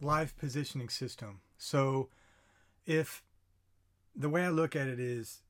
live 0.00 0.36
positioning 0.36 0.88
system. 0.88 1.40
So 1.58 2.08
if 2.86 3.22
the 4.16 4.28
way 4.28 4.44
I 4.44 4.48
look 4.48 4.74
at 4.74 4.86
it 4.86 4.98
is 4.98 5.42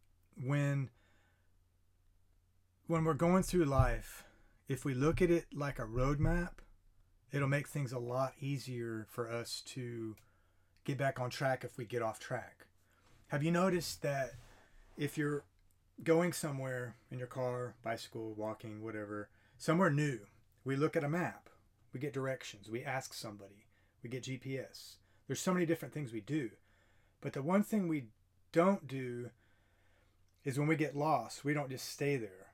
when 0.43 0.91
when 2.87 3.05
we're 3.05 3.15
going 3.15 3.43
through 3.43 3.65
life, 3.65 4.25
if 4.69 4.85
we 4.85 4.95
look 4.95 5.21
at 5.21 5.31
it 5.31 5.47
like 5.53 5.79
a 5.79 5.83
roadmap, 5.87 6.59
it'll 7.33 7.49
make 7.49 7.69
things 7.69 7.93
a 7.93 7.99
lot 7.99 8.35
easier 8.41 9.07
for 9.09 9.31
us 9.31 9.63
to 9.67 10.15
get 10.85 10.97
back 10.97 11.19
on 11.19 11.31
track 11.31 11.65
if 11.65 11.77
we 11.77 11.85
get 11.85 12.03
off 12.03 12.21
track. 12.21 12.67
Have 13.29 13.43
you 13.43 13.51
noticed 13.51 14.03
that 14.03 14.35
if 14.97 15.19
you're 15.19 15.45
going 16.05 16.33
somewhere 16.33 16.95
in 17.11 17.19
your 17.19 17.27
car, 17.27 17.75
bicycle, 17.83 18.35
walking, 18.35 18.83
whatever, 18.83 19.29
somewhere 19.59 19.91
new, 19.91 20.21
we 20.65 20.77
look 20.77 20.95
at 20.95 21.03
a 21.03 21.09
map 21.09 21.47
we 21.97 22.01
get 22.01 22.13
directions, 22.13 22.69
we 22.69 22.85
ask 22.85 23.15
somebody, 23.15 23.65
we 24.03 24.11
get 24.11 24.25
GPS. 24.25 24.97
There's 25.27 25.41
so 25.41 25.55
many 25.55 25.65
different 25.65 25.95
things 25.95 26.13
we 26.13 26.21
do. 26.21 26.51
But 27.23 27.33
the 27.33 27.41
one 27.41 27.63
thing 27.63 27.89
we 27.89 28.09
don't 28.57 28.89
do 28.89 29.29
is 30.43 30.59
when 30.59 30.67
we 30.67 30.77
get 30.77 30.97
lost, 30.97 31.45
we 31.45 31.53
don't 31.53 31.69
just 31.69 31.91
stay 31.91 32.17
there. 32.17 32.53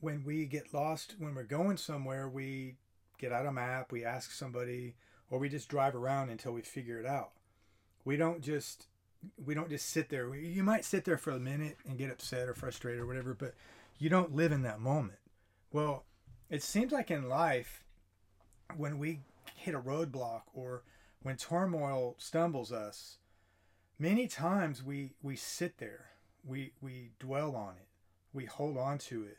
When 0.00 0.24
we 0.24 0.46
get 0.46 0.74
lost, 0.74 1.14
when 1.16 1.36
we're 1.36 1.44
going 1.44 1.76
somewhere, 1.76 2.28
we 2.28 2.74
get 3.16 3.30
out 3.30 3.46
a 3.46 3.52
map, 3.52 3.92
we 3.92 4.04
ask 4.04 4.32
somebody, 4.32 4.96
or 5.30 5.38
we 5.38 5.48
just 5.48 5.68
drive 5.68 5.94
around 5.94 6.30
until 6.30 6.50
we 6.50 6.62
figure 6.62 6.98
it 6.98 7.06
out. 7.06 7.30
We 8.04 8.16
don't 8.16 8.42
just 8.42 8.86
we 9.46 9.54
don't 9.54 9.70
just 9.70 9.88
sit 9.88 10.08
there. 10.08 10.34
You 10.34 10.64
might 10.64 10.84
sit 10.84 11.04
there 11.04 11.18
for 11.18 11.30
a 11.30 11.38
minute 11.38 11.78
and 11.88 11.96
get 11.96 12.10
upset 12.10 12.48
or 12.48 12.54
frustrated 12.54 13.00
or 13.00 13.06
whatever, 13.06 13.32
but 13.32 13.54
you 13.98 14.10
don't 14.10 14.34
live 14.34 14.50
in 14.50 14.62
that 14.62 14.80
moment. 14.80 15.20
Well, 15.72 16.04
it 16.50 16.64
seems 16.64 16.90
like 16.90 17.12
in 17.12 17.28
life 17.28 17.84
when 18.76 18.98
we 18.98 19.20
hit 19.54 19.76
a 19.76 19.80
roadblock 19.80 20.42
or 20.52 20.82
when 21.22 21.36
turmoil 21.36 22.16
stumbles 22.18 22.72
us, 22.72 23.18
many 24.04 24.26
times 24.26 24.82
we 24.82 25.14
we 25.22 25.34
sit 25.34 25.78
there, 25.78 26.10
we 26.46 26.72
we 26.82 27.12
dwell 27.18 27.56
on 27.56 27.76
it, 27.76 27.88
we 28.34 28.44
hold 28.44 28.76
on 28.76 28.98
to 28.98 29.22
it, 29.24 29.38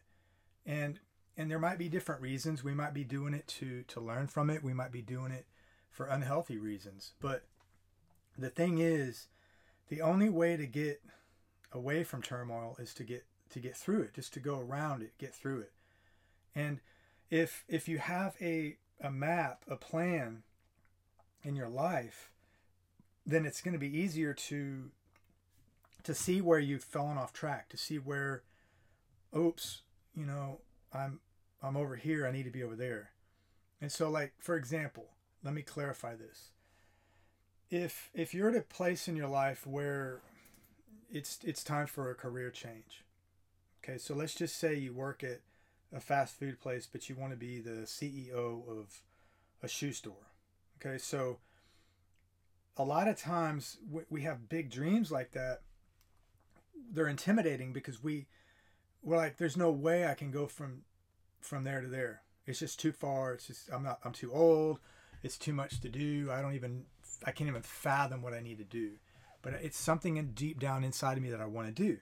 and 0.66 1.00
and 1.38 1.52
there 1.52 1.60
might 1.60 1.78
be 1.78 1.88
different 1.88 2.22
reasons. 2.22 2.64
We 2.64 2.74
might 2.74 2.94
be 2.94 3.04
doing 3.04 3.36
it 3.36 3.48
to 3.60 3.84
to 3.84 4.00
learn 4.00 4.26
from 4.26 4.50
it. 4.50 4.64
We 4.64 4.74
might 4.74 4.92
be 4.92 5.04
doing 5.04 5.32
it 5.32 5.46
for 5.92 6.08
unhealthy 6.08 6.58
reasons. 6.58 7.14
But 7.22 7.44
the 8.38 8.50
thing 8.50 8.80
is, 8.80 9.28
the 9.90 10.02
only 10.02 10.30
way 10.30 10.58
to 10.58 10.66
get 10.66 11.00
away 11.72 12.04
from 12.04 12.24
turmoil 12.24 12.76
is 12.80 12.94
to 12.96 13.04
get 13.04 13.26
to 13.52 13.60
get 13.60 13.78
through 13.78 14.02
it, 14.02 14.16
just 14.16 14.34
to 14.34 14.40
go 14.40 14.60
around 14.60 15.04
it, 15.04 15.14
get 15.20 15.36
through 15.36 15.60
it. 15.60 15.74
And 16.56 16.80
if 17.30 17.66
if 17.68 17.88
you 17.88 18.00
have 18.00 18.36
a 18.42 18.78
a 19.00 19.12
map, 19.12 19.64
a 19.68 19.76
plan 19.76 20.42
in 21.44 21.56
your 21.56 21.70
life, 21.70 22.32
then 23.26 23.46
it's 23.46 23.62
going 23.62 23.74
to 23.74 23.80
be 23.80 23.98
easier 23.98 24.34
to 24.34 24.92
to 26.04 26.14
see 26.14 26.40
where 26.40 26.60
you've 26.60 26.84
fallen 26.84 27.18
off 27.18 27.34
track, 27.34 27.68
to 27.70 27.78
see 27.78 27.98
where 27.98 28.44
oops, 29.36 29.82
you 30.16 30.26
know, 30.26 30.60
I'm 30.94 31.20
I'm 31.62 31.76
over 31.76 31.96
here, 31.96 32.28
I 32.28 32.32
need 32.32 32.44
to 32.44 32.52
be 32.52 32.64
over 32.64 32.76
there. 32.76 33.12
And 33.82 33.92
so 33.92 34.10
like 34.10 34.34
for 34.40 34.56
example, 34.56 35.08
let 35.44 35.54
me 35.54 35.62
clarify 35.62 36.16
this. 36.16 36.52
If 37.70 38.10
if 38.14 38.34
you're 38.34 38.50
at 38.50 38.56
a 38.56 38.62
place 38.62 39.08
in 39.08 39.16
your 39.16 39.28
life 39.28 39.66
where 39.66 40.22
it's 41.10 41.40
it's 41.44 41.64
time 41.64 41.88
for 41.88 42.10
a 42.10 42.16
career 42.16 42.52
change. 42.52 43.04
Okay, 43.84 43.98
so 43.98 44.16
let's 44.16 44.36
just 44.36 44.58
say 44.58 44.76
you 44.76 44.94
work 44.94 45.24
at 45.24 45.42
a 45.94 46.00
fast 46.00 46.38
food 46.38 46.60
place, 46.60 46.88
but 46.92 47.08
you 47.08 47.16
want 47.16 47.32
to 47.32 47.38
be 47.38 47.60
the 47.60 47.86
CEO 47.86 48.68
of 48.68 49.02
a 49.62 49.68
shoe 49.68 49.94
store. 49.94 50.32
Okay, 50.80 50.98
so 50.98 51.38
a 52.78 52.84
lot 52.84 53.08
of 53.08 53.18
times 53.18 53.78
we 54.10 54.22
have 54.22 54.50
big 54.50 54.70
dreams 54.70 55.12
like 55.12 55.32
that. 55.32 55.62
They're 56.92 57.08
intimidating 57.08 57.74
because 57.74 58.04
we 58.04 58.28
we're 59.02 59.18
like, 59.18 59.38
there's 59.38 59.56
no 59.56 59.72
way 59.72 60.08
I 60.08 60.14
can 60.14 60.32
go 60.32 60.48
from 60.48 60.84
from 61.40 61.64
there 61.64 61.82
to 61.82 61.88
there. 61.88 62.22
It's 62.46 62.60
just 62.60 62.80
too 62.80 62.92
far. 62.92 63.34
It's 63.34 63.48
just 63.48 63.70
I'm 63.72 63.84
not 63.84 64.00
I'm 64.04 64.14
too 64.14 64.32
old. 64.34 64.80
It's 65.24 65.38
too 65.38 65.54
much 65.54 65.80
to 65.82 65.90
do. 65.90 66.30
I 66.32 66.42
don't 66.42 66.56
even 66.56 66.86
I 67.26 67.32
can't 67.32 67.50
even 67.50 67.62
fathom 67.62 68.22
what 68.22 68.34
I 68.34 68.42
need 68.42 68.58
to 68.58 68.64
do. 68.64 68.92
But 69.42 69.54
it's 69.54 69.78
something 69.78 70.18
in 70.18 70.32
deep 70.32 70.60
down 70.60 70.84
inside 70.84 71.18
of 71.18 71.24
me 71.24 71.30
that 71.30 71.42
I 71.42 71.46
want 71.46 71.68
to 71.68 71.84
do. 71.84 72.00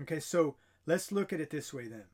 Okay, 0.00 0.20
so 0.20 0.56
let's 0.86 1.12
look 1.12 1.32
at 1.32 1.40
it 1.40 1.50
this 1.50 1.74
way 1.74 1.88
then. 1.88 2.04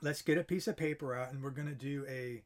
Let's 0.00 0.22
get 0.22 0.38
a 0.38 0.44
piece 0.44 0.66
of 0.66 0.76
paper 0.76 1.14
out 1.14 1.32
and 1.32 1.42
we're 1.42 1.50
going 1.50 1.68
to 1.68 1.74
do 1.74 2.04
a 2.08 2.42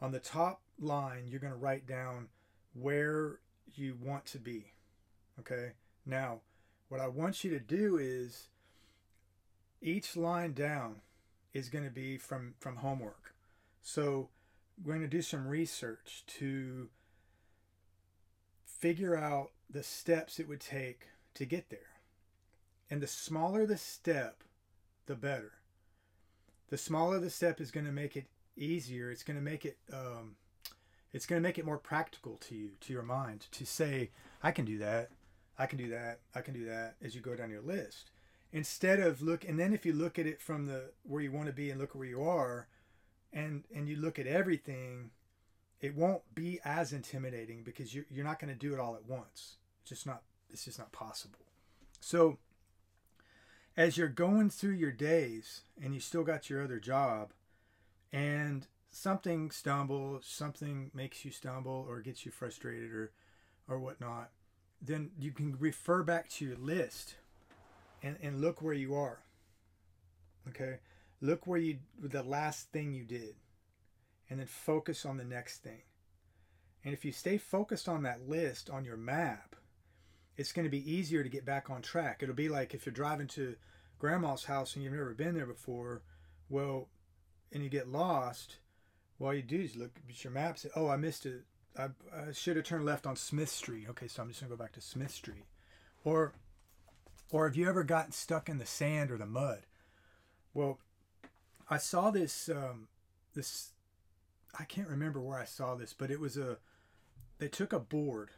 on 0.00 0.12
the 0.12 0.18
top 0.18 0.62
line 0.78 1.28
you're 1.28 1.40
going 1.40 1.52
to 1.52 1.58
write 1.58 1.86
down 1.86 2.28
where 2.72 3.40
you 3.76 3.96
want 4.00 4.26
to 4.26 4.38
be. 4.38 4.72
Okay? 5.38 5.72
Now, 6.06 6.40
what 6.88 7.00
I 7.00 7.08
want 7.08 7.44
you 7.44 7.50
to 7.50 7.60
do 7.60 7.98
is 7.98 8.48
each 9.80 10.16
line 10.16 10.52
down 10.52 10.96
is 11.52 11.68
going 11.68 11.84
to 11.84 11.90
be 11.90 12.16
from 12.16 12.54
from 12.58 12.76
homework. 12.76 13.34
So 13.82 14.28
we're 14.82 14.94
going 14.94 15.02
to 15.02 15.08
do 15.08 15.22
some 15.22 15.46
research 15.46 16.24
to 16.38 16.88
figure 18.66 19.16
out 19.16 19.50
the 19.68 19.82
steps 19.82 20.38
it 20.38 20.48
would 20.48 20.60
take 20.60 21.08
to 21.34 21.44
get 21.44 21.70
there. 21.70 21.78
And 22.90 23.00
the 23.00 23.06
smaller 23.06 23.66
the 23.66 23.76
step, 23.76 24.42
the 25.06 25.14
better. 25.14 25.52
The 26.68 26.78
smaller 26.78 27.18
the 27.18 27.30
step 27.30 27.60
is 27.60 27.70
going 27.70 27.86
to 27.86 27.92
make 27.92 28.16
it 28.16 28.26
easier. 28.56 29.10
It's 29.10 29.22
going 29.22 29.38
to 29.38 29.44
make 29.44 29.64
it 29.64 29.78
um, 29.92 30.36
it's 31.12 31.26
going 31.26 31.40
to 31.42 31.46
make 31.46 31.58
it 31.58 31.64
more 31.64 31.78
practical 31.78 32.36
to 32.36 32.54
you, 32.54 32.70
to 32.80 32.92
your 32.92 33.02
mind, 33.02 33.46
to 33.52 33.66
say, 33.66 34.10
I 34.42 34.52
can 34.52 34.64
do 34.64 34.78
that, 34.78 35.10
I 35.58 35.66
can 35.66 35.78
do 35.78 35.88
that, 35.90 36.20
I 36.34 36.40
can 36.40 36.54
do 36.54 36.64
that 36.66 36.94
as 37.02 37.14
you 37.14 37.20
go 37.20 37.34
down 37.34 37.50
your 37.50 37.60
list. 37.60 38.10
Instead 38.52 38.98
of 38.98 39.22
look 39.22 39.44
and 39.44 39.60
then 39.60 39.72
if 39.72 39.86
you 39.86 39.92
look 39.92 40.18
at 40.18 40.26
it 40.26 40.40
from 40.40 40.66
the 40.66 40.90
where 41.04 41.22
you 41.22 41.30
want 41.30 41.46
to 41.46 41.52
be 41.52 41.70
and 41.70 41.80
look 41.80 41.94
where 41.94 42.06
you 42.06 42.22
are 42.22 42.66
and 43.32 43.62
and 43.72 43.88
you 43.88 43.94
look 43.94 44.18
at 44.18 44.26
everything 44.26 45.10
it 45.80 45.94
won't 45.94 46.22
be 46.34 46.58
as 46.64 46.92
intimidating 46.92 47.62
because 47.62 47.94
you're, 47.94 48.06
you're 48.10 48.24
not 48.24 48.38
going 48.38 48.52
to 48.52 48.58
do 48.58 48.74
it 48.74 48.80
all 48.80 48.94
at 48.94 49.06
once. 49.06 49.56
It's 49.82 49.90
just 49.90 50.06
not 50.06 50.22
it's 50.50 50.64
just 50.64 50.78
not 50.78 50.92
possible. 50.92 51.38
So 52.00 52.38
as 53.76 53.96
you're 53.96 54.08
going 54.08 54.50
through 54.50 54.72
your 54.72 54.92
days 54.92 55.62
and 55.82 55.94
you 55.94 56.00
still 56.00 56.24
got 56.24 56.50
your 56.50 56.62
other 56.62 56.80
job 56.80 57.32
and 58.12 58.66
something 58.90 59.50
stumbles 59.50 60.26
something 60.26 60.90
makes 60.92 61.24
you 61.24 61.30
stumble 61.30 61.86
or 61.88 62.00
gets 62.00 62.26
you 62.26 62.32
frustrated 62.32 62.92
or 62.92 63.12
or 63.68 63.78
whatnot 63.78 64.30
then 64.80 65.10
you 65.18 65.32
can 65.32 65.56
refer 65.58 66.02
back 66.02 66.28
to 66.30 66.44
your 66.44 66.56
list 66.56 67.16
and, 68.02 68.16
and 68.22 68.40
look 68.40 68.62
where 68.62 68.74
you 68.74 68.94
are. 68.94 69.20
Okay? 70.48 70.78
Look 71.20 71.46
where 71.46 71.58
you 71.58 71.78
the 71.98 72.22
last 72.22 72.72
thing 72.72 72.92
you 72.92 73.04
did. 73.04 73.34
And 74.28 74.38
then 74.38 74.46
focus 74.46 75.04
on 75.04 75.16
the 75.16 75.24
next 75.24 75.58
thing. 75.58 75.82
And 76.84 76.94
if 76.94 77.04
you 77.04 77.12
stay 77.12 77.36
focused 77.36 77.88
on 77.88 78.04
that 78.04 78.28
list 78.28 78.70
on 78.70 78.84
your 78.84 78.96
map, 78.96 79.56
it's 80.36 80.52
going 80.52 80.64
to 80.64 80.70
be 80.70 80.90
easier 80.90 81.22
to 81.22 81.28
get 81.28 81.44
back 81.44 81.68
on 81.68 81.82
track. 81.82 82.20
It'll 82.22 82.34
be 82.34 82.48
like 82.48 82.72
if 82.72 82.86
you're 82.86 82.92
driving 82.92 83.26
to 83.28 83.56
grandma's 83.98 84.44
house 84.44 84.74
and 84.74 84.84
you've 84.84 84.94
never 84.94 85.12
been 85.12 85.34
there 85.34 85.46
before, 85.46 86.02
well, 86.48 86.88
and 87.52 87.62
you 87.62 87.68
get 87.68 87.88
lost, 87.88 88.56
well, 89.20 89.28
all 89.28 89.34
you 89.34 89.42
do 89.42 89.60
is 89.60 89.76
look 89.76 89.90
at 90.08 90.24
your 90.24 90.32
map, 90.32 90.58
say, 90.58 90.70
oh, 90.74 90.88
I 90.88 90.96
missed 90.96 91.26
it. 91.26 91.42
I, 91.78 91.88
I 92.12 92.32
should 92.32 92.56
have 92.56 92.64
turned 92.64 92.86
left 92.86 93.06
on 93.06 93.14
Smith 93.14 93.50
Street. 93.50 93.86
Okay, 93.90 94.08
so 94.08 94.22
I'm 94.22 94.28
just 94.28 94.40
to 94.40 94.46
go 94.46 94.56
back 94.56 94.72
to 94.72 94.80
Smith 94.80 95.10
Street. 95.10 95.44
Or 96.02 96.32
or 97.30 97.46
have 97.46 97.54
you 97.54 97.68
ever 97.68 97.84
gotten 97.84 98.10
stuck 98.10 98.48
in 98.48 98.58
the 98.58 98.66
sand 98.66 99.12
or 99.12 99.18
the 99.18 99.26
mud? 99.26 99.60
Well, 100.52 100.80
I 101.68 101.76
saw 101.76 102.10
this 102.10 102.48
um, 102.48 102.88
this 103.34 103.70
I 104.58 104.64
can't 104.64 104.88
remember 104.88 105.20
where 105.20 105.38
I 105.38 105.44
saw 105.44 105.74
this, 105.74 105.92
but 105.92 106.10
it 106.10 106.18
was 106.18 106.36
a 106.36 106.56
they 107.38 107.48
took 107.48 107.72
a 107.72 107.78
board. 107.78 108.30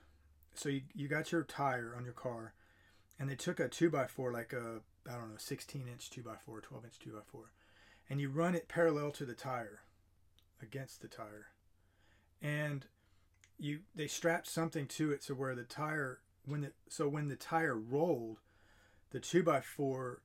So 0.54 0.68
you, 0.68 0.82
you 0.94 1.08
got 1.08 1.32
your 1.32 1.44
tire 1.44 1.94
on 1.96 2.04
your 2.04 2.12
car 2.12 2.52
and 3.18 3.30
they 3.30 3.36
took 3.36 3.60
a 3.60 3.68
two 3.68 3.88
by 3.88 4.06
four 4.06 4.32
like 4.32 4.52
a 4.52 4.80
I 5.08 5.12
don't 5.12 5.30
know, 5.30 5.38
sixteen 5.38 5.86
inch 5.88 6.10
two 6.10 6.22
by 6.22 6.34
four, 6.44 6.60
12 6.60 6.84
inch 6.84 6.98
two 6.98 7.12
by 7.12 7.20
four, 7.24 7.52
and 8.10 8.20
you 8.20 8.28
run 8.28 8.56
it 8.56 8.68
parallel 8.68 9.12
to 9.12 9.24
the 9.24 9.34
tire, 9.34 9.80
against 10.62 11.02
the 11.02 11.08
tire. 11.08 11.48
And 12.40 12.86
you 13.58 13.80
they 13.94 14.06
strapped 14.06 14.48
something 14.48 14.86
to 14.86 15.12
it 15.12 15.22
so 15.22 15.34
where 15.34 15.54
the 15.54 15.64
tire 15.64 16.20
when 16.46 16.62
the 16.62 16.72
so 16.88 17.08
when 17.08 17.28
the 17.28 17.36
tire 17.36 17.76
rolled 17.76 18.38
the 19.10 19.20
two 19.20 19.42
by 19.42 19.60
four 19.60 20.22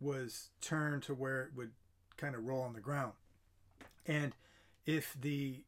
was 0.00 0.50
turned 0.60 1.02
to 1.02 1.14
where 1.14 1.42
it 1.42 1.50
would 1.54 1.72
kind 2.16 2.34
of 2.34 2.44
roll 2.44 2.62
on 2.62 2.72
the 2.72 2.80
ground. 2.80 3.12
And 4.06 4.34
if 4.86 5.16
the 5.20 5.64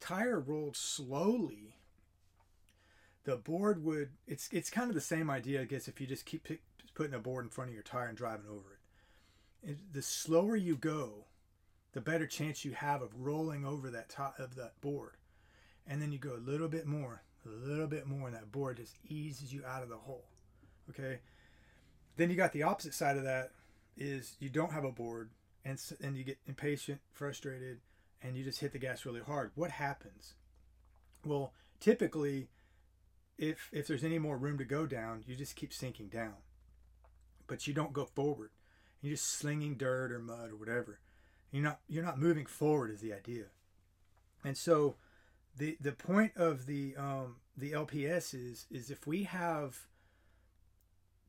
tire 0.00 0.40
rolled 0.40 0.76
slowly, 0.76 1.76
the 3.24 3.36
board 3.36 3.84
would 3.84 4.10
it's 4.26 4.48
it's 4.50 4.70
kind 4.70 4.88
of 4.88 4.94
the 4.94 5.00
same 5.00 5.30
idea 5.30 5.60
I 5.60 5.64
guess 5.64 5.88
if 5.88 6.00
you 6.00 6.06
just 6.06 6.26
keep 6.26 6.48
putting 6.94 7.14
a 7.14 7.18
board 7.18 7.44
in 7.44 7.50
front 7.50 7.70
of 7.70 7.74
your 7.74 7.82
tire 7.82 8.08
and 8.08 8.16
driving 8.16 8.46
over 8.48 8.78
it. 9.62 9.78
the 9.92 10.02
slower 10.02 10.56
you 10.56 10.76
go, 10.76 11.26
the 11.94 12.00
better 12.00 12.26
chance 12.26 12.64
you 12.64 12.72
have 12.72 13.00
of 13.00 13.10
rolling 13.16 13.64
over 13.64 13.88
that 13.90 14.08
top 14.08 14.38
of 14.38 14.56
that 14.56 14.80
board. 14.80 15.12
And 15.86 16.02
then 16.02 16.12
you 16.12 16.18
go 16.18 16.34
a 16.34 16.50
little 16.50 16.68
bit 16.68 16.86
more, 16.86 17.22
a 17.46 17.48
little 17.48 17.86
bit 17.86 18.06
more, 18.06 18.26
and 18.26 18.36
that 18.36 18.52
board 18.52 18.78
just 18.78 18.96
eases 19.08 19.52
you 19.52 19.64
out 19.64 19.82
of 19.82 19.88
the 19.88 19.96
hole. 19.96 20.26
Okay, 20.90 21.20
then 22.16 22.30
you 22.30 22.36
got 22.36 22.52
the 22.52 22.64
opposite 22.64 22.94
side 22.94 23.16
of 23.16 23.24
that 23.24 23.52
is 23.96 24.36
you 24.40 24.48
don't 24.48 24.72
have 24.72 24.84
a 24.84 24.92
board 24.92 25.30
and 25.64 25.80
and 26.02 26.16
you 26.16 26.24
get 26.24 26.38
impatient, 26.46 27.00
frustrated, 27.12 27.78
and 28.22 28.36
you 28.36 28.44
just 28.44 28.60
hit 28.60 28.72
the 28.72 28.78
gas 28.78 29.06
really 29.06 29.20
hard. 29.20 29.52
What 29.54 29.70
happens? 29.70 30.34
Well, 31.24 31.52
typically, 31.80 32.48
if 33.38 33.70
if 33.72 33.86
there's 33.86 34.04
any 34.04 34.18
more 34.18 34.36
room 34.36 34.58
to 34.58 34.64
go 34.64 34.84
down, 34.86 35.22
you 35.26 35.36
just 35.36 35.56
keep 35.56 35.72
sinking 35.72 36.08
down. 36.08 36.34
But 37.46 37.66
you 37.66 37.74
don't 37.74 37.92
go 37.92 38.04
forward. 38.04 38.50
You're 39.00 39.12
just 39.12 39.26
slinging 39.26 39.76
dirt 39.76 40.10
or 40.10 40.18
mud 40.18 40.50
or 40.50 40.56
whatever. 40.56 40.98
You're 41.54 41.62
not 41.62 41.78
you're 41.88 42.02
not 42.02 42.18
moving 42.18 42.46
forward 42.46 42.90
is 42.90 43.00
the 43.00 43.12
idea. 43.12 43.44
And 44.44 44.56
so, 44.58 44.96
the 45.56 45.76
the 45.80 45.92
point 45.92 46.32
of 46.34 46.66
the 46.66 46.96
um, 46.96 47.36
the 47.56 47.70
LPS 47.70 48.34
is 48.34 48.66
is 48.72 48.90
if 48.90 49.06
we 49.06 49.22
have 49.22 49.86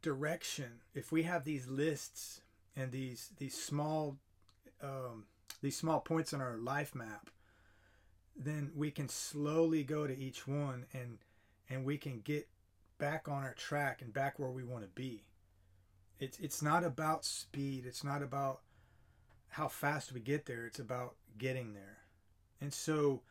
direction 0.01 0.81
if 0.93 1.11
we 1.11 1.23
have 1.23 1.45
these 1.45 1.67
lists 1.67 2.41
and 2.75 2.91
these 2.91 3.29
these 3.37 3.55
small 3.55 4.17
um, 4.81 5.25
these 5.61 5.77
small 5.77 5.99
points 5.99 6.33
on 6.33 6.41
our 6.41 6.57
life 6.57 6.93
map 6.93 7.29
then 8.35 8.71
we 8.75 8.91
can 8.91 9.09
slowly 9.09 9.83
go 9.83 10.05
to 10.05 10.15
each 10.15 10.47
one 10.47 10.85
and 10.93 11.17
and 11.69 11.85
we 11.85 11.97
can 11.97 12.19
get 12.19 12.47
back 12.99 13.27
on 13.27 13.43
our 13.43 13.53
track 13.53 14.01
and 14.01 14.13
back 14.13 14.37
where 14.37 14.51
we 14.51 14.63
want 14.63 14.83
to 14.83 14.89
be 14.89 15.23
it's 16.19 16.37
it's 16.39 16.61
not 16.61 16.83
about 16.83 17.25
speed 17.25 17.83
it's 17.87 18.03
not 18.03 18.21
about 18.21 18.61
how 19.55 19.67
fast 19.67 20.11
we 20.11 20.19
get 20.19 20.45
there 20.45 20.65
it's 20.65 20.79
about 20.79 21.15
getting 21.37 21.73
there 21.73 21.97
and 22.61 22.73
so 22.73 23.21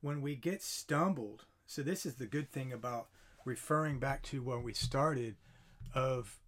when 0.00 0.20
we 0.20 0.34
get 0.34 0.62
stumbled 0.62 1.44
so 1.66 1.82
this 1.82 2.06
is 2.06 2.14
the 2.14 2.26
good 2.26 2.50
thing 2.50 2.72
about 2.72 3.08
referring 3.44 3.98
back 3.98 4.22
to 4.22 4.42
where 4.42 4.58
we 4.58 4.72
started 4.72 5.36
of 5.94 6.38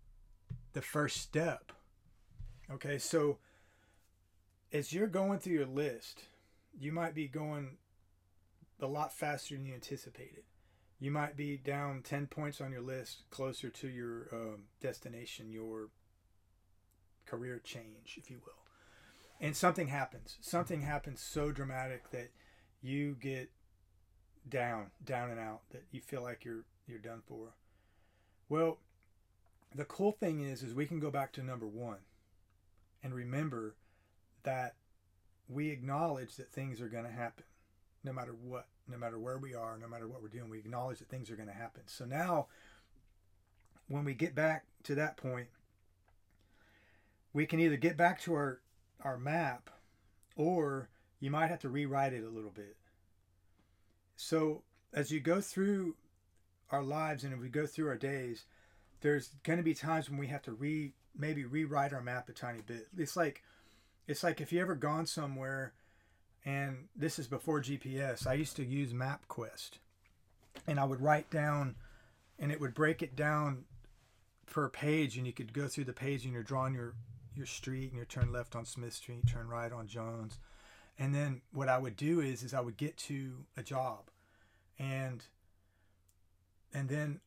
the 0.73 0.83
first 0.83 1.19
step. 1.19 1.73
Okay, 2.71 2.99
so 2.99 3.39
as 4.73 4.93
you're 4.93 5.07
going 5.07 5.39
through 5.39 5.55
your 5.55 5.67
list, 5.67 6.25
you 6.79 6.93
might 6.93 7.15
be 7.15 7.27
going 7.27 7.79
a 8.81 8.87
lot 8.87 9.13
faster 9.13 9.55
than 9.55 9.65
you 9.65 9.75
anticipated. 9.75 10.45
You 11.01 11.11
might 11.11 11.37
be 11.37 11.57
down 11.57 12.03
10 12.03 12.27
points 12.27 12.61
on 12.61 12.73
your 12.73 12.83
list 12.83 13.23
closer 13.31 13.71
to 13.71 13.89
your 13.89 14.29
um, 14.33 14.65
destination, 14.81 15.51
your 15.51 15.89
career 17.25 17.61
change, 17.63 18.19
if 18.19 18.31
you 18.31 18.39
will. 18.45 18.68
And 19.41 19.57
something 19.57 19.89
happens. 19.89 20.37
Something 20.41 20.83
happens 20.83 21.21
so 21.21 21.53
dramatic 21.53 22.11
that 22.11 22.31
you 22.83 23.17
get 23.21 23.51
down, 24.49 24.91
down 25.05 25.31
and 25.31 25.39
out, 25.39 25.61
that 25.71 25.85
you 25.93 26.01
feel 26.01 26.23
like 26.23 26.45
you're 26.45 26.65
you're 26.87 26.99
done 26.99 27.23
for. 27.27 27.55
Well, 28.49 28.79
the 29.75 29.85
cool 29.85 30.13
thing 30.13 30.41
is 30.41 30.63
is 30.63 30.75
we 30.75 30.87
can 30.87 31.01
go 31.01 31.11
back 31.11 31.33
to 31.33 31.43
number 31.43 31.67
1 31.67 31.99
and 33.03 33.15
remember 33.15 33.77
that 34.43 34.75
we 35.49 35.71
acknowledge 35.71 36.37
that 36.37 36.51
things 36.51 36.81
are 36.81 36.89
going 36.89 37.05
to 37.05 37.11
happen 37.11 37.45
no 38.05 38.13
matter 38.13 38.35
what, 38.43 38.67
no 38.89 38.97
matter 38.97 39.19
where 39.19 39.39
we 39.39 39.55
are, 39.55 39.79
no 39.79 39.89
matter 39.89 40.09
what 40.09 40.23
we're 40.23 40.29
doing. 40.29 40.49
We 40.49 40.59
acknowledge 40.59 40.99
that 40.99 41.09
things 41.09 41.31
are 41.31 41.37
going 41.37 41.49
to 41.49 41.55
happen. 41.55 41.83
So 41.87 42.05
now 42.05 42.47
when 43.89 44.05
we 44.05 44.15
get 44.15 44.35
back 44.35 44.65
to 44.85 44.95
that 44.95 45.17
point, 45.17 45.49
we 47.33 47.47
can 47.47 47.61
either 47.61 47.77
get 47.77 47.97
back 47.97 48.21
to 48.23 48.35
our 48.35 48.61
our 49.05 49.19
map 49.19 49.71
or 50.37 50.89
you 51.21 51.31
might 51.31 51.49
have 51.49 51.61
to 51.61 51.69
rewrite 51.69 52.13
it 52.13 52.25
a 52.25 52.29
little 52.29 52.51
bit. 52.51 52.77
So 54.17 54.63
as 54.93 55.11
you 55.11 55.21
go 55.21 55.41
through 55.41 55.97
our 56.71 56.83
lives 56.83 57.25
and 57.25 57.33
if 57.33 57.41
we 57.41 57.49
go 57.49 57.67
through 57.67 57.89
our 57.89 57.97
days, 57.97 58.45
there's 59.01 59.31
going 59.45 59.59
to 59.59 59.63
be 59.63 59.75
times 59.75 60.11
when 60.11 60.19
we 60.19 60.27
have 60.29 60.43
to 60.43 60.53
re 60.53 60.93
maybe 61.17 61.45
rewrite 61.45 61.93
our 61.93 62.01
map 62.01 62.29
a 62.29 62.33
tiny 62.33 62.61
bit. 62.61 62.89
It's 62.97 63.17
like 63.17 63.43
it's 64.07 64.23
like 64.23 64.41
if 64.41 64.53
you 64.53 64.61
ever 64.61 64.75
gone 64.75 65.07
somewhere 65.07 65.73
and 66.45 66.89
this 66.97 67.19
is 67.19 67.27
before 67.27 67.61
GPS, 67.61 68.27
I 68.27 68.35
used 68.35 68.57
to 68.57 68.65
use 68.65 68.93
MapQuest. 68.93 69.73
And 70.67 70.81
I 70.81 70.85
would 70.85 71.01
write 71.01 71.31
down 71.31 71.77
and 72.39 72.51
it 72.51 72.61
would 72.61 72.75
break 72.75 73.03
it 73.03 73.17
down 73.17 73.65
per 74.47 74.69
page 74.69 75.17
and 75.17 75.27
you 75.27 75.33
could 75.33 75.53
go 75.53 75.69
through 75.69 75.85
the 75.85 75.93
page 75.93 76.25
and 76.25 76.33
you're 76.33 76.43
drawing 76.43 76.75
your 76.75 76.95
your 77.39 77.47
street 77.47 77.91
and 77.91 77.99
you 77.99 78.05
turn 78.05 78.33
left 78.33 78.55
on 78.55 78.65
Smith 78.65 78.93
Street, 78.93 79.27
turn 79.27 79.49
right 79.49 79.73
on 79.73 79.87
Jones. 79.87 80.39
And 80.99 81.15
then 81.15 81.43
what 81.53 81.69
I 81.69 81.79
would 81.79 81.97
do 81.97 82.21
is 82.21 82.43
is 82.43 82.53
I 82.53 82.61
would 82.61 82.77
get 82.77 82.97
to 82.99 83.45
a 83.57 83.63
job 83.63 84.11
and 84.79 85.25
and 86.75 86.89
then 86.89 87.21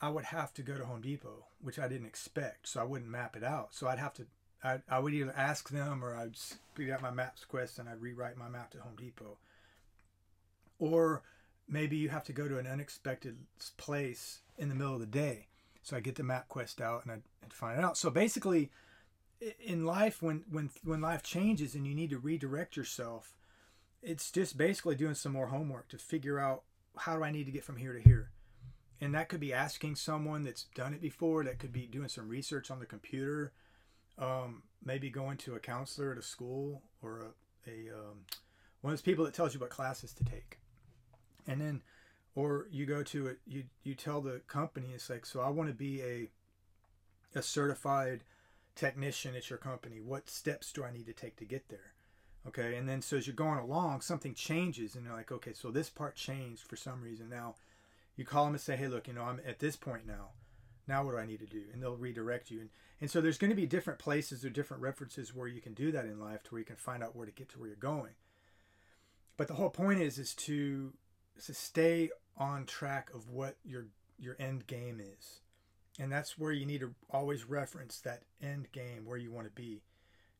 I 0.00 0.08
would 0.08 0.24
have 0.24 0.54
to 0.54 0.62
go 0.62 0.78
to 0.78 0.86
Home 0.86 1.02
Depot, 1.02 1.44
which 1.60 1.78
I 1.78 1.86
didn't 1.86 2.06
expect, 2.06 2.68
so 2.68 2.80
I 2.80 2.84
wouldn't 2.84 3.10
map 3.10 3.36
it 3.36 3.44
out. 3.44 3.74
So 3.74 3.86
I'd 3.88 3.98
have 3.98 4.14
to 4.14 4.26
I, 4.62 4.80
I 4.88 4.98
would 4.98 5.14
either 5.14 5.34
ask 5.36 5.70
them 5.70 6.04
or 6.04 6.14
I'd 6.14 6.36
speed 6.36 6.90
out 6.90 7.02
my 7.02 7.10
maps 7.10 7.44
quest 7.44 7.78
and 7.78 7.88
I'd 7.88 8.00
rewrite 8.00 8.36
my 8.36 8.48
map 8.48 8.70
to 8.72 8.80
Home 8.80 8.96
Depot. 8.96 9.38
Or 10.78 11.22
maybe 11.68 11.96
you 11.96 12.08
have 12.10 12.24
to 12.24 12.32
go 12.32 12.48
to 12.48 12.58
an 12.58 12.66
unexpected 12.66 13.36
place 13.76 14.40
in 14.58 14.68
the 14.68 14.74
middle 14.74 14.94
of 14.94 15.00
the 15.00 15.06
day. 15.06 15.46
So 15.82 15.96
I 15.96 16.00
get 16.00 16.16
the 16.16 16.22
MapQuest 16.22 16.80
out 16.80 17.04
and 17.04 17.12
I 17.12 17.18
find 17.48 17.78
it 17.78 17.84
out. 17.84 17.96
So 17.96 18.10
basically, 18.10 18.70
in 19.58 19.84
life, 19.84 20.22
when 20.22 20.44
when 20.50 20.70
when 20.84 21.00
life 21.00 21.22
changes 21.22 21.74
and 21.74 21.86
you 21.86 21.94
need 21.94 22.10
to 22.10 22.18
redirect 22.18 22.76
yourself, 22.76 23.34
it's 24.02 24.30
just 24.30 24.58
basically 24.58 24.94
doing 24.94 25.14
some 25.14 25.32
more 25.32 25.48
homework 25.48 25.88
to 25.88 25.98
figure 25.98 26.38
out 26.38 26.62
how 26.96 27.16
do 27.16 27.24
I 27.24 27.30
need 27.30 27.44
to 27.46 27.52
get 27.52 27.64
from 27.64 27.76
here 27.76 27.92
to 27.92 28.00
here. 28.00 28.30
And 29.00 29.14
that 29.14 29.28
could 29.30 29.40
be 29.40 29.52
asking 29.52 29.96
someone 29.96 30.42
that's 30.42 30.64
done 30.74 30.92
it 30.92 31.00
before. 31.00 31.44
That 31.44 31.58
could 31.58 31.72
be 31.72 31.86
doing 31.86 32.08
some 32.08 32.28
research 32.28 32.70
on 32.70 32.80
the 32.80 32.86
computer. 32.86 33.52
Um, 34.18 34.64
maybe 34.84 35.08
going 35.08 35.38
to 35.38 35.54
a 35.54 35.60
counselor 35.60 36.12
at 36.12 36.18
a 36.18 36.22
school 36.22 36.82
or 37.02 37.32
a, 37.66 37.70
a 37.70 37.94
um, 37.94 38.26
one 38.82 38.92
of 38.92 38.98
those 38.98 39.02
people 39.02 39.24
that 39.24 39.32
tells 39.32 39.54
you 39.54 39.60
what 39.60 39.70
classes 39.70 40.12
to 40.14 40.24
take. 40.24 40.58
And 41.46 41.60
then 41.60 41.82
or 42.34 42.66
you 42.70 42.86
go 42.86 43.02
to 43.02 43.26
it 43.26 43.38
you 43.46 43.64
you 43.82 43.94
tell 43.94 44.20
the 44.20 44.40
company 44.46 44.88
it's 44.94 45.10
like 45.10 45.26
so 45.26 45.40
i 45.40 45.48
want 45.48 45.68
to 45.68 45.74
be 45.74 46.02
a 46.02 46.28
a 47.34 47.42
certified 47.42 48.24
technician 48.80 49.36
at 49.36 49.50
your 49.50 49.58
company 49.58 50.00
what 50.00 50.30
steps 50.30 50.72
do 50.72 50.82
i 50.82 50.90
need 50.90 51.04
to 51.04 51.12
take 51.12 51.36
to 51.36 51.44
get 51.44 51.68
there? 51.68 51.92
Okay 52.48 52.76
and 52.76 52.88
then 52.88 53.02
so 53.02 53.18
as 53.18 53.26
you're 53.26 53.36
going 53.36 53.58
along 53.58 54.00
something 54.00 54.32
changes 54.32 54.94
and 54.94 55.04
you're 55.04 55.14
like 55.14 55.30
okay 55.30 55.52
so 55.52 55.70
this 55.70 55.90
part 55.90 56.16
changed 56.16 56.62
for 56.62 56.76
some 56.76 57.02
reason. 57.02 57.28
Now 57.28 57.56
you 58.16 58.24
call 58.24 58.46
them 58.46 58.54
and 58.54 58.60
say 58.60 58.76
hey 58.76 58.88
look 58.88 59.06
you 59.06 59.12
know 59.12 59.24
i'm 59.24 59.40
at 59.46 59.58
this 59.58 59.76
point 59.76 60.06
now. 60.06 60.30
Now 60.88 61.04
what 61.04 61.12
do 61.12 61.18
i 61.18 61.26
need 61.26 61.40
to 61.40 61.46
do? 61.46 61.64
And 61.72 61.82
they'll 61.82 61.96
redirect 61.96 62.50
you. 62.50 62.60
And, 62.60 62.70
and 63.02 63.10
so 63.10 63.20
there's 63.20 63.36
going 63.36 63.50
to 63.50 63.56
be 63.56 63.66
different 63.66 63.98
places 63.98 64.46
or 64.46 64.50
different 64.50 64.82
references 64.82 65.34
where 65.34 65.46
you 65.46 65.60
can 65.60 65.74
do 65.74 65.92
that 65.92 66.06
in 66.06 66.18
life 66.18 66.42
to 66.44 66.50
where 66.52 66.60
you 66.60 66.64
can 66.64 66.76
find 66.76 67.02
out 67.02 67.14
where 67.14 67.26
to 67.26 67.32
get 67.32 67.50
to 67.50 67.58
where 67.58 67.68
you're 67.68 67.76
going. 67.76 68.14
But 69.36 69.46
the 69.46 69.54
whole 69.54 69.70
point 69.70 70.00
is 70.00 70.18
is 70.18 70.34
to 70.46 70.94
to 71.44 71.52
stay 71.52 72.08
on 72.38 72.64
track 72.64 73.10
of 73.14 73.28
what 73.28 73.56
your 73.62 73.88
your 74.18 74.36
end 74.40 74.66
game 74.66 75.00
is 75.00 75.40
and 76.00 76.10
that's 76.10 76.38
where 76.38 76.50
you 76.50 76.64
need 76.64 76.80
to 76.80 76.94
always 77.10 77.44
reference 77.44 78.00
that 78.00 78.22
end 78.42 78.72
game 78.72 79.04
where 79.04 79.18
you 79.18 79.30
want 79.30 79.46
to 79.46 79.52
be 79.52 79.82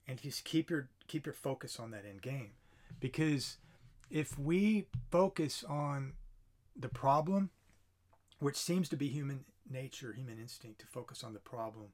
and 0.09 0.21
just 0.21 0.45
keep 0.45 0.71
your 0.71 0.89
keep 1.07 1.27
your 1.27 1.35
focus 1.35 1.79
on 1.79 1.91
that 1.91 2.05
end 2.09 2.23
game. 2.23 2.53
Because 2.99 3.59
if 4.11 4.39
we 4.39 4.87
focus 5.11 5.63
on 5.69 6.15
the 6.75 6.89
problem 6.89 7.51
which 8.39 8.57
seems 8.57 8.89
to 8.89 8.97
be 8.97 9.09
human 9.09 9.45
nature 9.71 10.15
human 10.15 10.39
instinct 10.39 10.81
to 10.81 10.87
focus 10.87 11.23
on 11.23 11.35
the 11.35 11.39
problem 11.39 11.89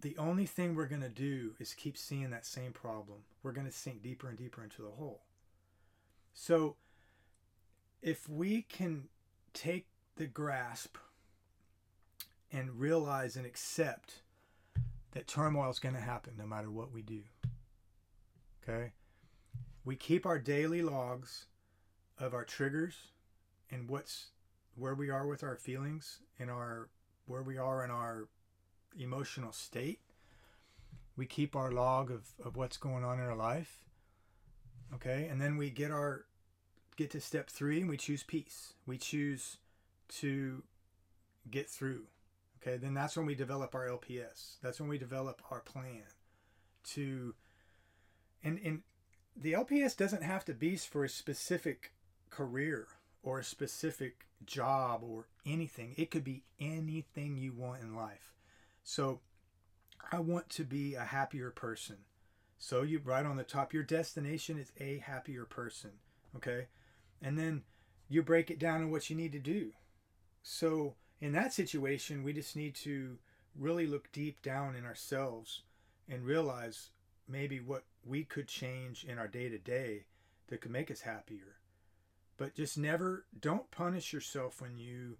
the 0.00 0.16
only 0.16 0.46
thing 0.46 0.74
we're 0.74 0.86
going 0.86 1.02
to 1.02 1.08
do 1.08 1.54
is 1.58 1.74
keep 1.74 1.96
seeing 1.96 2.30
that 2.30 2.46
same 2.46 2.72
problem. 2.72 3.18
We're 3.42 3.52
going 3.52 3.66
to 3.66 3.72
sink 3.72 4.00
deeper 4.00 4.28
and 4.28 4.38
deeper 4.38 4.62
into 4.62 4.82
the 4.82 4.90
hole. 4.90 5.22
So 6.34 6.76
if 8.00 8.28
we 8.28 8.62
can 8.62 9.08
take 9.54 9.86
the 10.14 10.26
grasp 10.26 10.96
and 12.52 12.78
realize 12.78 13.36
and 13.36 13.46
accept 13.46 14.22
that 15.12 15.26
turmoil 15.26 15.70
is 15.70 15.78
going 15.78 15.94
to 15.94 16.00
happen 16.00 16.34
no 16.38 16.46
matter 16.46 16.70
what 16.70 16.92
we 16.92 17.02
do. 17.02 17.22
Okay? 18.62 18.92
We 19.84 19.96
keep 19.96 20.26
our 20.26 20.38
daily 20.38 20.82
logs 20.82 21.46
of 22.18 22.34
our 22.34 22.44
triggers 22.44 22.96
and 23.70 23.88
what's 23.88 24.28
where 24.76 24.94
we 24.94 25.10
are 25.10 25.26
with 25.26 25.42
our 25.42 25.56
feelings 25.56 26.20
and 26.38 26.50
our 26.50 26.88
where 27.26 27.42
we 27.42 27.58
are 27.58 27.84
in 27.84 27.90
our 27.90 28.28
emotional 28.98 29.52
state. 29.52 30.00
We 31.16 31.26
keep 31.26 31.56
our 31.56 31.72
log 31.72 32.10
of, 32.10 32.28
of 32.44 32.56
what's 32.56 32.76
going 32.76 33.04
on 33.04 33.18
in 33.18 33.24
our 33.24 33.36
life. 33.36 33.84
Okay? 34.94 35.26
And 35.30 35.40
then 35.40 35.56
we 35.56 35.70
get 35.70 35.90
our 35.90 36.24
get 36.96 37.10
to 37.12 37.20
step 37.20 37.48
three 37.48 37.80
and 37.80 37.88
we 37.88 37.96
choose 37.96 38.22
peace. 38.22 38.74
We 38.86 38.98
choose 38.98 39.58
to 40.20 40.62
get 41.50 41.68
through. 41.68 42.04
Okay, 42.60 42.76
then 42.76 42.94
that's 42.94 43.16
when 43.16 43.26
we 43.26 43.34
develop 43.34 43.74
our 43.74 43.86
LPS. 43.86 44.56
That's 44.62 44.80
when 44.80 44.88
we 44.88 44.98
develop 44.98 45.42
our 45.50 45.60
plan 45.60 46.02
to 46.84 47.34
and 48.42 48.58
and 48.64 48.82
the 49.36 49.52
LPS 49.52 49.96
doesn't 49.96 50.22
have 50.22 50.44
to 50.46 50.54
be 50.54 50.76
for 50.76 51.04
a 51.04 51.08
specific 51.08 51.92
career 52.30 52.88
or 53.22 53.38
a 53.38 53.44
specific 53.44 54.26
job 54.44 55.02
or 55.04 55.28
anything. 55.46 55.94
It 55.96 56.10
could 56.10 56.24
be 56.24 56.42
anything 56.58 57.36
you 57.36 57.52
want 57.52 57.82
in 57.82 57.94
life. 57.94 58.34
So 58.82 59.20
I 60.10 60.18
want 60.20 60.48
to 60.50 60.64
be 60.64 60.94
a 60.94 61.04
happier 61.04 61.50
person. 61.50 61.98
So 62.58 62.82
you 62.82 63.00
write 63.04 63.26
on 63.26 63.36
the 63.36 63.44
top 63.44 63.72
your 63.72 63.84
destination 63.84 64.58
is 64.58 64.72
a 64.80 64.98
happier 64.98 65.44
person. 65.44 65.92
Okay? 66.34 66.66
and 67.20 67.38
then 67.38 67.62
you 68.08 68.22
break 68.22 68.50
it 68.50 68.58
down 68.58 68.80
in 68.80 68.90
what 68.90 69.10
you 69.10 69.16
need 69.16 69.32
to 69.32 69.38
do. 69.38 69.72
So 70.42 70.94
in 71.20 71.32
that 71.32 71.52
situation, 71.52 72.22
we 72.22 72.32
just 72.32 72.56
need 72.56 72.74
to 72.76 73.18
really 73.56 73.86
look 73.86 74.10
deep 74.12 74.40
down 74.42 74.76
in 74.76 74.84
ourselves 74.84 75.62
and 76.08 76.24
realize 76.24 76.90
maybe 77.28 77.60
what 77.60 77.84
we 78.04 78.24
could 78.24 78.48
change 78.48 79.04
in 79.04 79.18
our 79.18 79.28
day 79.28 79.48
to 79.48 79.58
day 79.58 80.04
that 80.48 80.60
could 80.60 80.70
make 80.70 80.90
us 80.90 81.02
happier. 81.02 81.56
But 82.36 82.54
just 82.54 82.78
never, 82.78 83.24
don't 83.38 83.70
punish 83.70 84.12
yourself 84.12 84.60
when 84.60 84.78
you 84.78 85.18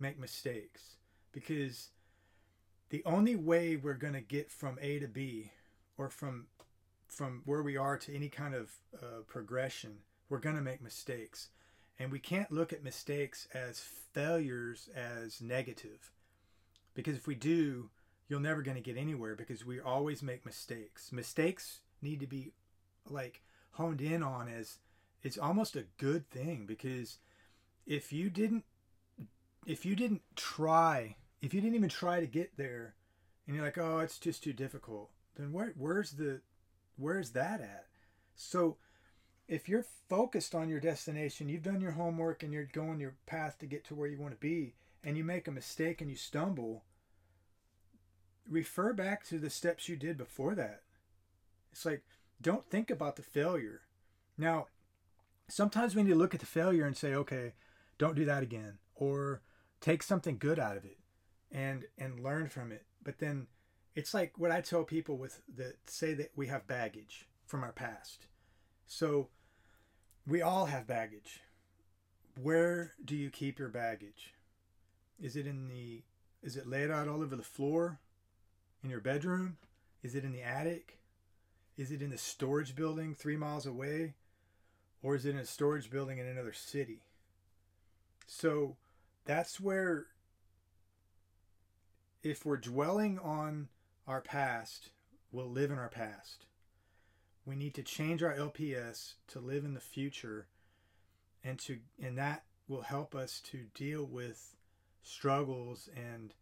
make 0.00 0.18
mistakes 0.18 0.96
because 1.30 1.90
the 2.90 3.02
only 3.04 3.36
way 3.36 3.76
we're 3.76 3.94
going 3.94 4.14
to 4.14 4.20
get 4.20 4.50
from 4.50 4.78
A 4.80 4.98
to 4.98 5.08
B 5.08 5.52
or 5.96 6.08
from 6.08 6.46
from 7.06 7.42
where 7.44 7.62
we 7.62 7.76
are 7.76 7.96
to 7.96 8.14
any 8.14 8.28
kind 8.28 8.54
of 8.54 8.72
uh, 9.00 9.20
progression 9.28 9.98
we're 10.28 10.38
going 10.38 10.56
to 10.56 10.62
make 10.62 10.82
mistakes. 10.82 11.50
And 11.98 12.10
we 12.10 12.18
can't 12.18 12.50
look 12.50 12.72
at 12.72 12.82
mistakes 12.82 13.46
as 13.54 13.80
failures 14.12 14.88
as 14.94 15.40
negative. 15.40 16.12
Because 16.94 17.16
if 17.16 17.26
we 17.26 17.34
do, 17.34 17.90
you're 18.28 18.40
never 18.40 18.62
going 18.62 18.76
to 18.76 18.82
get 18.82 18.96
anywhere 18.96 19.36
because 19.36 19.64
we 19.64 19.80
always 19.80 20.22
make 20.22 20.44
mistakes. 20.44 21.12
Mistakes 21.12 21.80
need 22.02 22.20
to 22.20 22.26
be 22.26 22.52
like 23.08 23.42
honed 23.72 24.00
in 24.00 24.22
on 24.22 24.48
as 24.48 24.78
it's 25.22 25.38
almost 25.38 25.76
a 25.76 25.86
good 25.98 26.28
thing 26.30 26.64
because 26.66 27.18
if 27.86 28.12
you 28.12 28.30
didn't 28.30 28.64
if 29.66 29.86
you 29.86 29.96
didn't 29.96 30.22
try, 30.36 31.16
if 31.40 31.54
you 31.54 31.60
didn't 31.60 31.76
even 31.76 31.88
try 31.88 32.20
to 32.20 32.26
get 32.26 32.56
there 32.56 32.94
and 33.46 33.56
you're 33.56 33.64
like, 33.64 33.78
"Oh, 33.78 33.98
it's 33.98 34.18
just 34.18 34.42
too 34.42 34.52
difficult." 34.52 35.10
Then 35.36 35.52
where 35.52 35.72
where's 35.76 36.12
the 36.12 36.40
where's 36.96 37.30
that 37.30 37.60
at? 37.60 37.86
So 38.34 38.76
if 39.48 39.68
you're 39.68 39.86
focused 40.08 40.54
on 40.54 40.68
your 40.68 40.80
destination, 40.80 41.48
you've 41.48 41.62
done 41.62 41.80
your 41.80 41.92
homework 41.92 42.42
and 42.42 42.52
you're 42.52 42.64
going 42.64 43.00
your 43.00 43.14
path 43.26 43.58
to 43.58 43.66
get 43.66 43.84
to 43.86 43.94
where 43.94 44.08
you 44.08 44.18
want 44.18 44.32
to 44.32 44.40
be, 44.40 44.74
and 45.02 45.16
you 45.16 45.24
make 45.24 45.46
a 45.46 45.52
mistake 45.52 46.00
and 46.00 46.10
you 46.10 46.16
stumble, 46.16 46.84
refer 48.48 48.92
back 48.92 49.24
to 49.24 49.38
the 49.38 49.50
steps 49.50 49.88
you 49.88 49.96
did 49.96 50.16
before 50.16 50.54
that. 50.54 50.82
It's 51.72 51.84
like, 51.84 52.02
don't 52.40 52.68
think 52.68 52.90
about 52.90 53.16
the 53.16 53.22
failure. 53.22 53.82
Now, 54.38 54.68
sometimes 55.48 55.94
we 55.94 56.02
need 56.02 56.10
to 56.10 56.16
look 56.16 56.34
at 56.34 56.40
the 56.40 56.46
failure 56.46 56.86
and 56.86 56.96
say, 56.96 57.14
okay, 57.14 57.54
don't 57.98 58.16
do 58.16 58.24
that 58.24 58.42
again, 58.42 58.78
or 58.94 59.42
take 59.80 60.02
something 60.02 60.38
good 60.38 60.58
out 60.58 60.76
of 60.76 60.84
it 60.84 60.98
and 61.52 61.84
and 61.98 62.20
learn 62.20 62.48
from 62.48 62.72
it. 62.72 62.84
But 63.02 63.18
then 63.18 63.46
it's 63.94 64.14
like 64.14 64.32
what 64.36 64.50
I 64.50 64.60
tell 64.60 64.84
people 64.84 65.16
with 65.16 65.42
that 65.56 65.76
say 65.88 66.14
that 66.14 66.32
we 66.34 66.48
have 66.48 66.66
baggage 66.66 67.28
from 67.46 67.62
our 67.62 67.72
past. 67.72 68.26
So 68.86 69.28
we 70.26 70.42
all 70.42 70.66
have 70.66 70.86
baggage. 70.86 71.40
Where 72.40 72.92
do 73.04 73.16
you 73.16 73.30
keep 73.30 73.58
your 73.58 73.68
baggage? 73.68 74.34
Is 75.20 75.36
it 75.36 75.46
in 75.46 75.68
the 75.68 76.02
is 76.42 76.56
it 76.56 76.66
laid 76.66 76.90
out 76.90 77.08
all 77.08 77.22
over 77.22 77.36
the 77.36 77.42
floor 77.42 77.98
in 78.82 78.90
your 78.90 79.00
bedroom? 79.00 79.56
Is 80.02 80.14
it 80.14 80.24
in 80.24 80.32
the 80.32 80.42
attic? 80.42 80.98
Is 81.78 81.90
it 81.90 82.02
in 82.02 82.10
the 82.10 82.18
storage 82.18 82.76
building 82.76 83.14
3 83.14 83.36
miles 83.36 83.64
away? 83.64 84.14
Or 85.02 85.14
is 85.14 85.24
it 85.24 85.30
in 85.30 85.38
a 85.38 85.46
storage 85.46 85.90
building 85.90 86.18
in 86.18 86.26
another 86.26 86.52
city? 86.52 87.00
So 88.26 88.76
that's 89.24 89.58
where 89.58 90.06
if 92.22 92.44
we're 92.44 92.56
dwelling 92.56 93.18
on 93.18 93.68
our 94.06 94.20
past, 94.20 94.90
we'll 95.32 95.50
live 95.50 95.70
in 95.70 95.78
our 95.78 95.88
past. 95.88 96.46
We 97.46 97.56
need 97.56 97.74
to 97.74 97.82
change 97.82 98.22
our 98.22 98.34
LPS 98.34 99.14
to 99.28 99.38
live 99.38 99.64
in 99.64 99.74
the 99.74 99.80
future 99.80 100.46
and 101.42 101.58
to 101.60 101.78
and 102.02 102.16
that 102.16 102.44
will 102.68 102.82
help 102.82 103.14
us 103.14 103.40
to 103.50 103.66
deal 103.74 104.04
with 104.04 104.56
struggles 105.02 105.88
and 105.94 106.34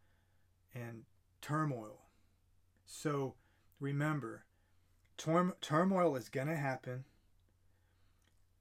and 0.75 1.03
turmoil. 1.41 2.03
So 2.87 3.35
remember, 3.81 4.45
turm- 5.17 5.55
turmoil 5.61 6.17
is 6.17 6.29
going 6.29 6.47
to 6.47 6.57
happen. 6.57 7.05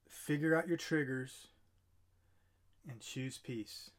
Figure 0.10 0.56
out 0.56 0.68
your 0.68 0.78
triggers 0.78 1.48
and 2.90 3.00
choose 3.00 3.38
peace. 3.38 3.92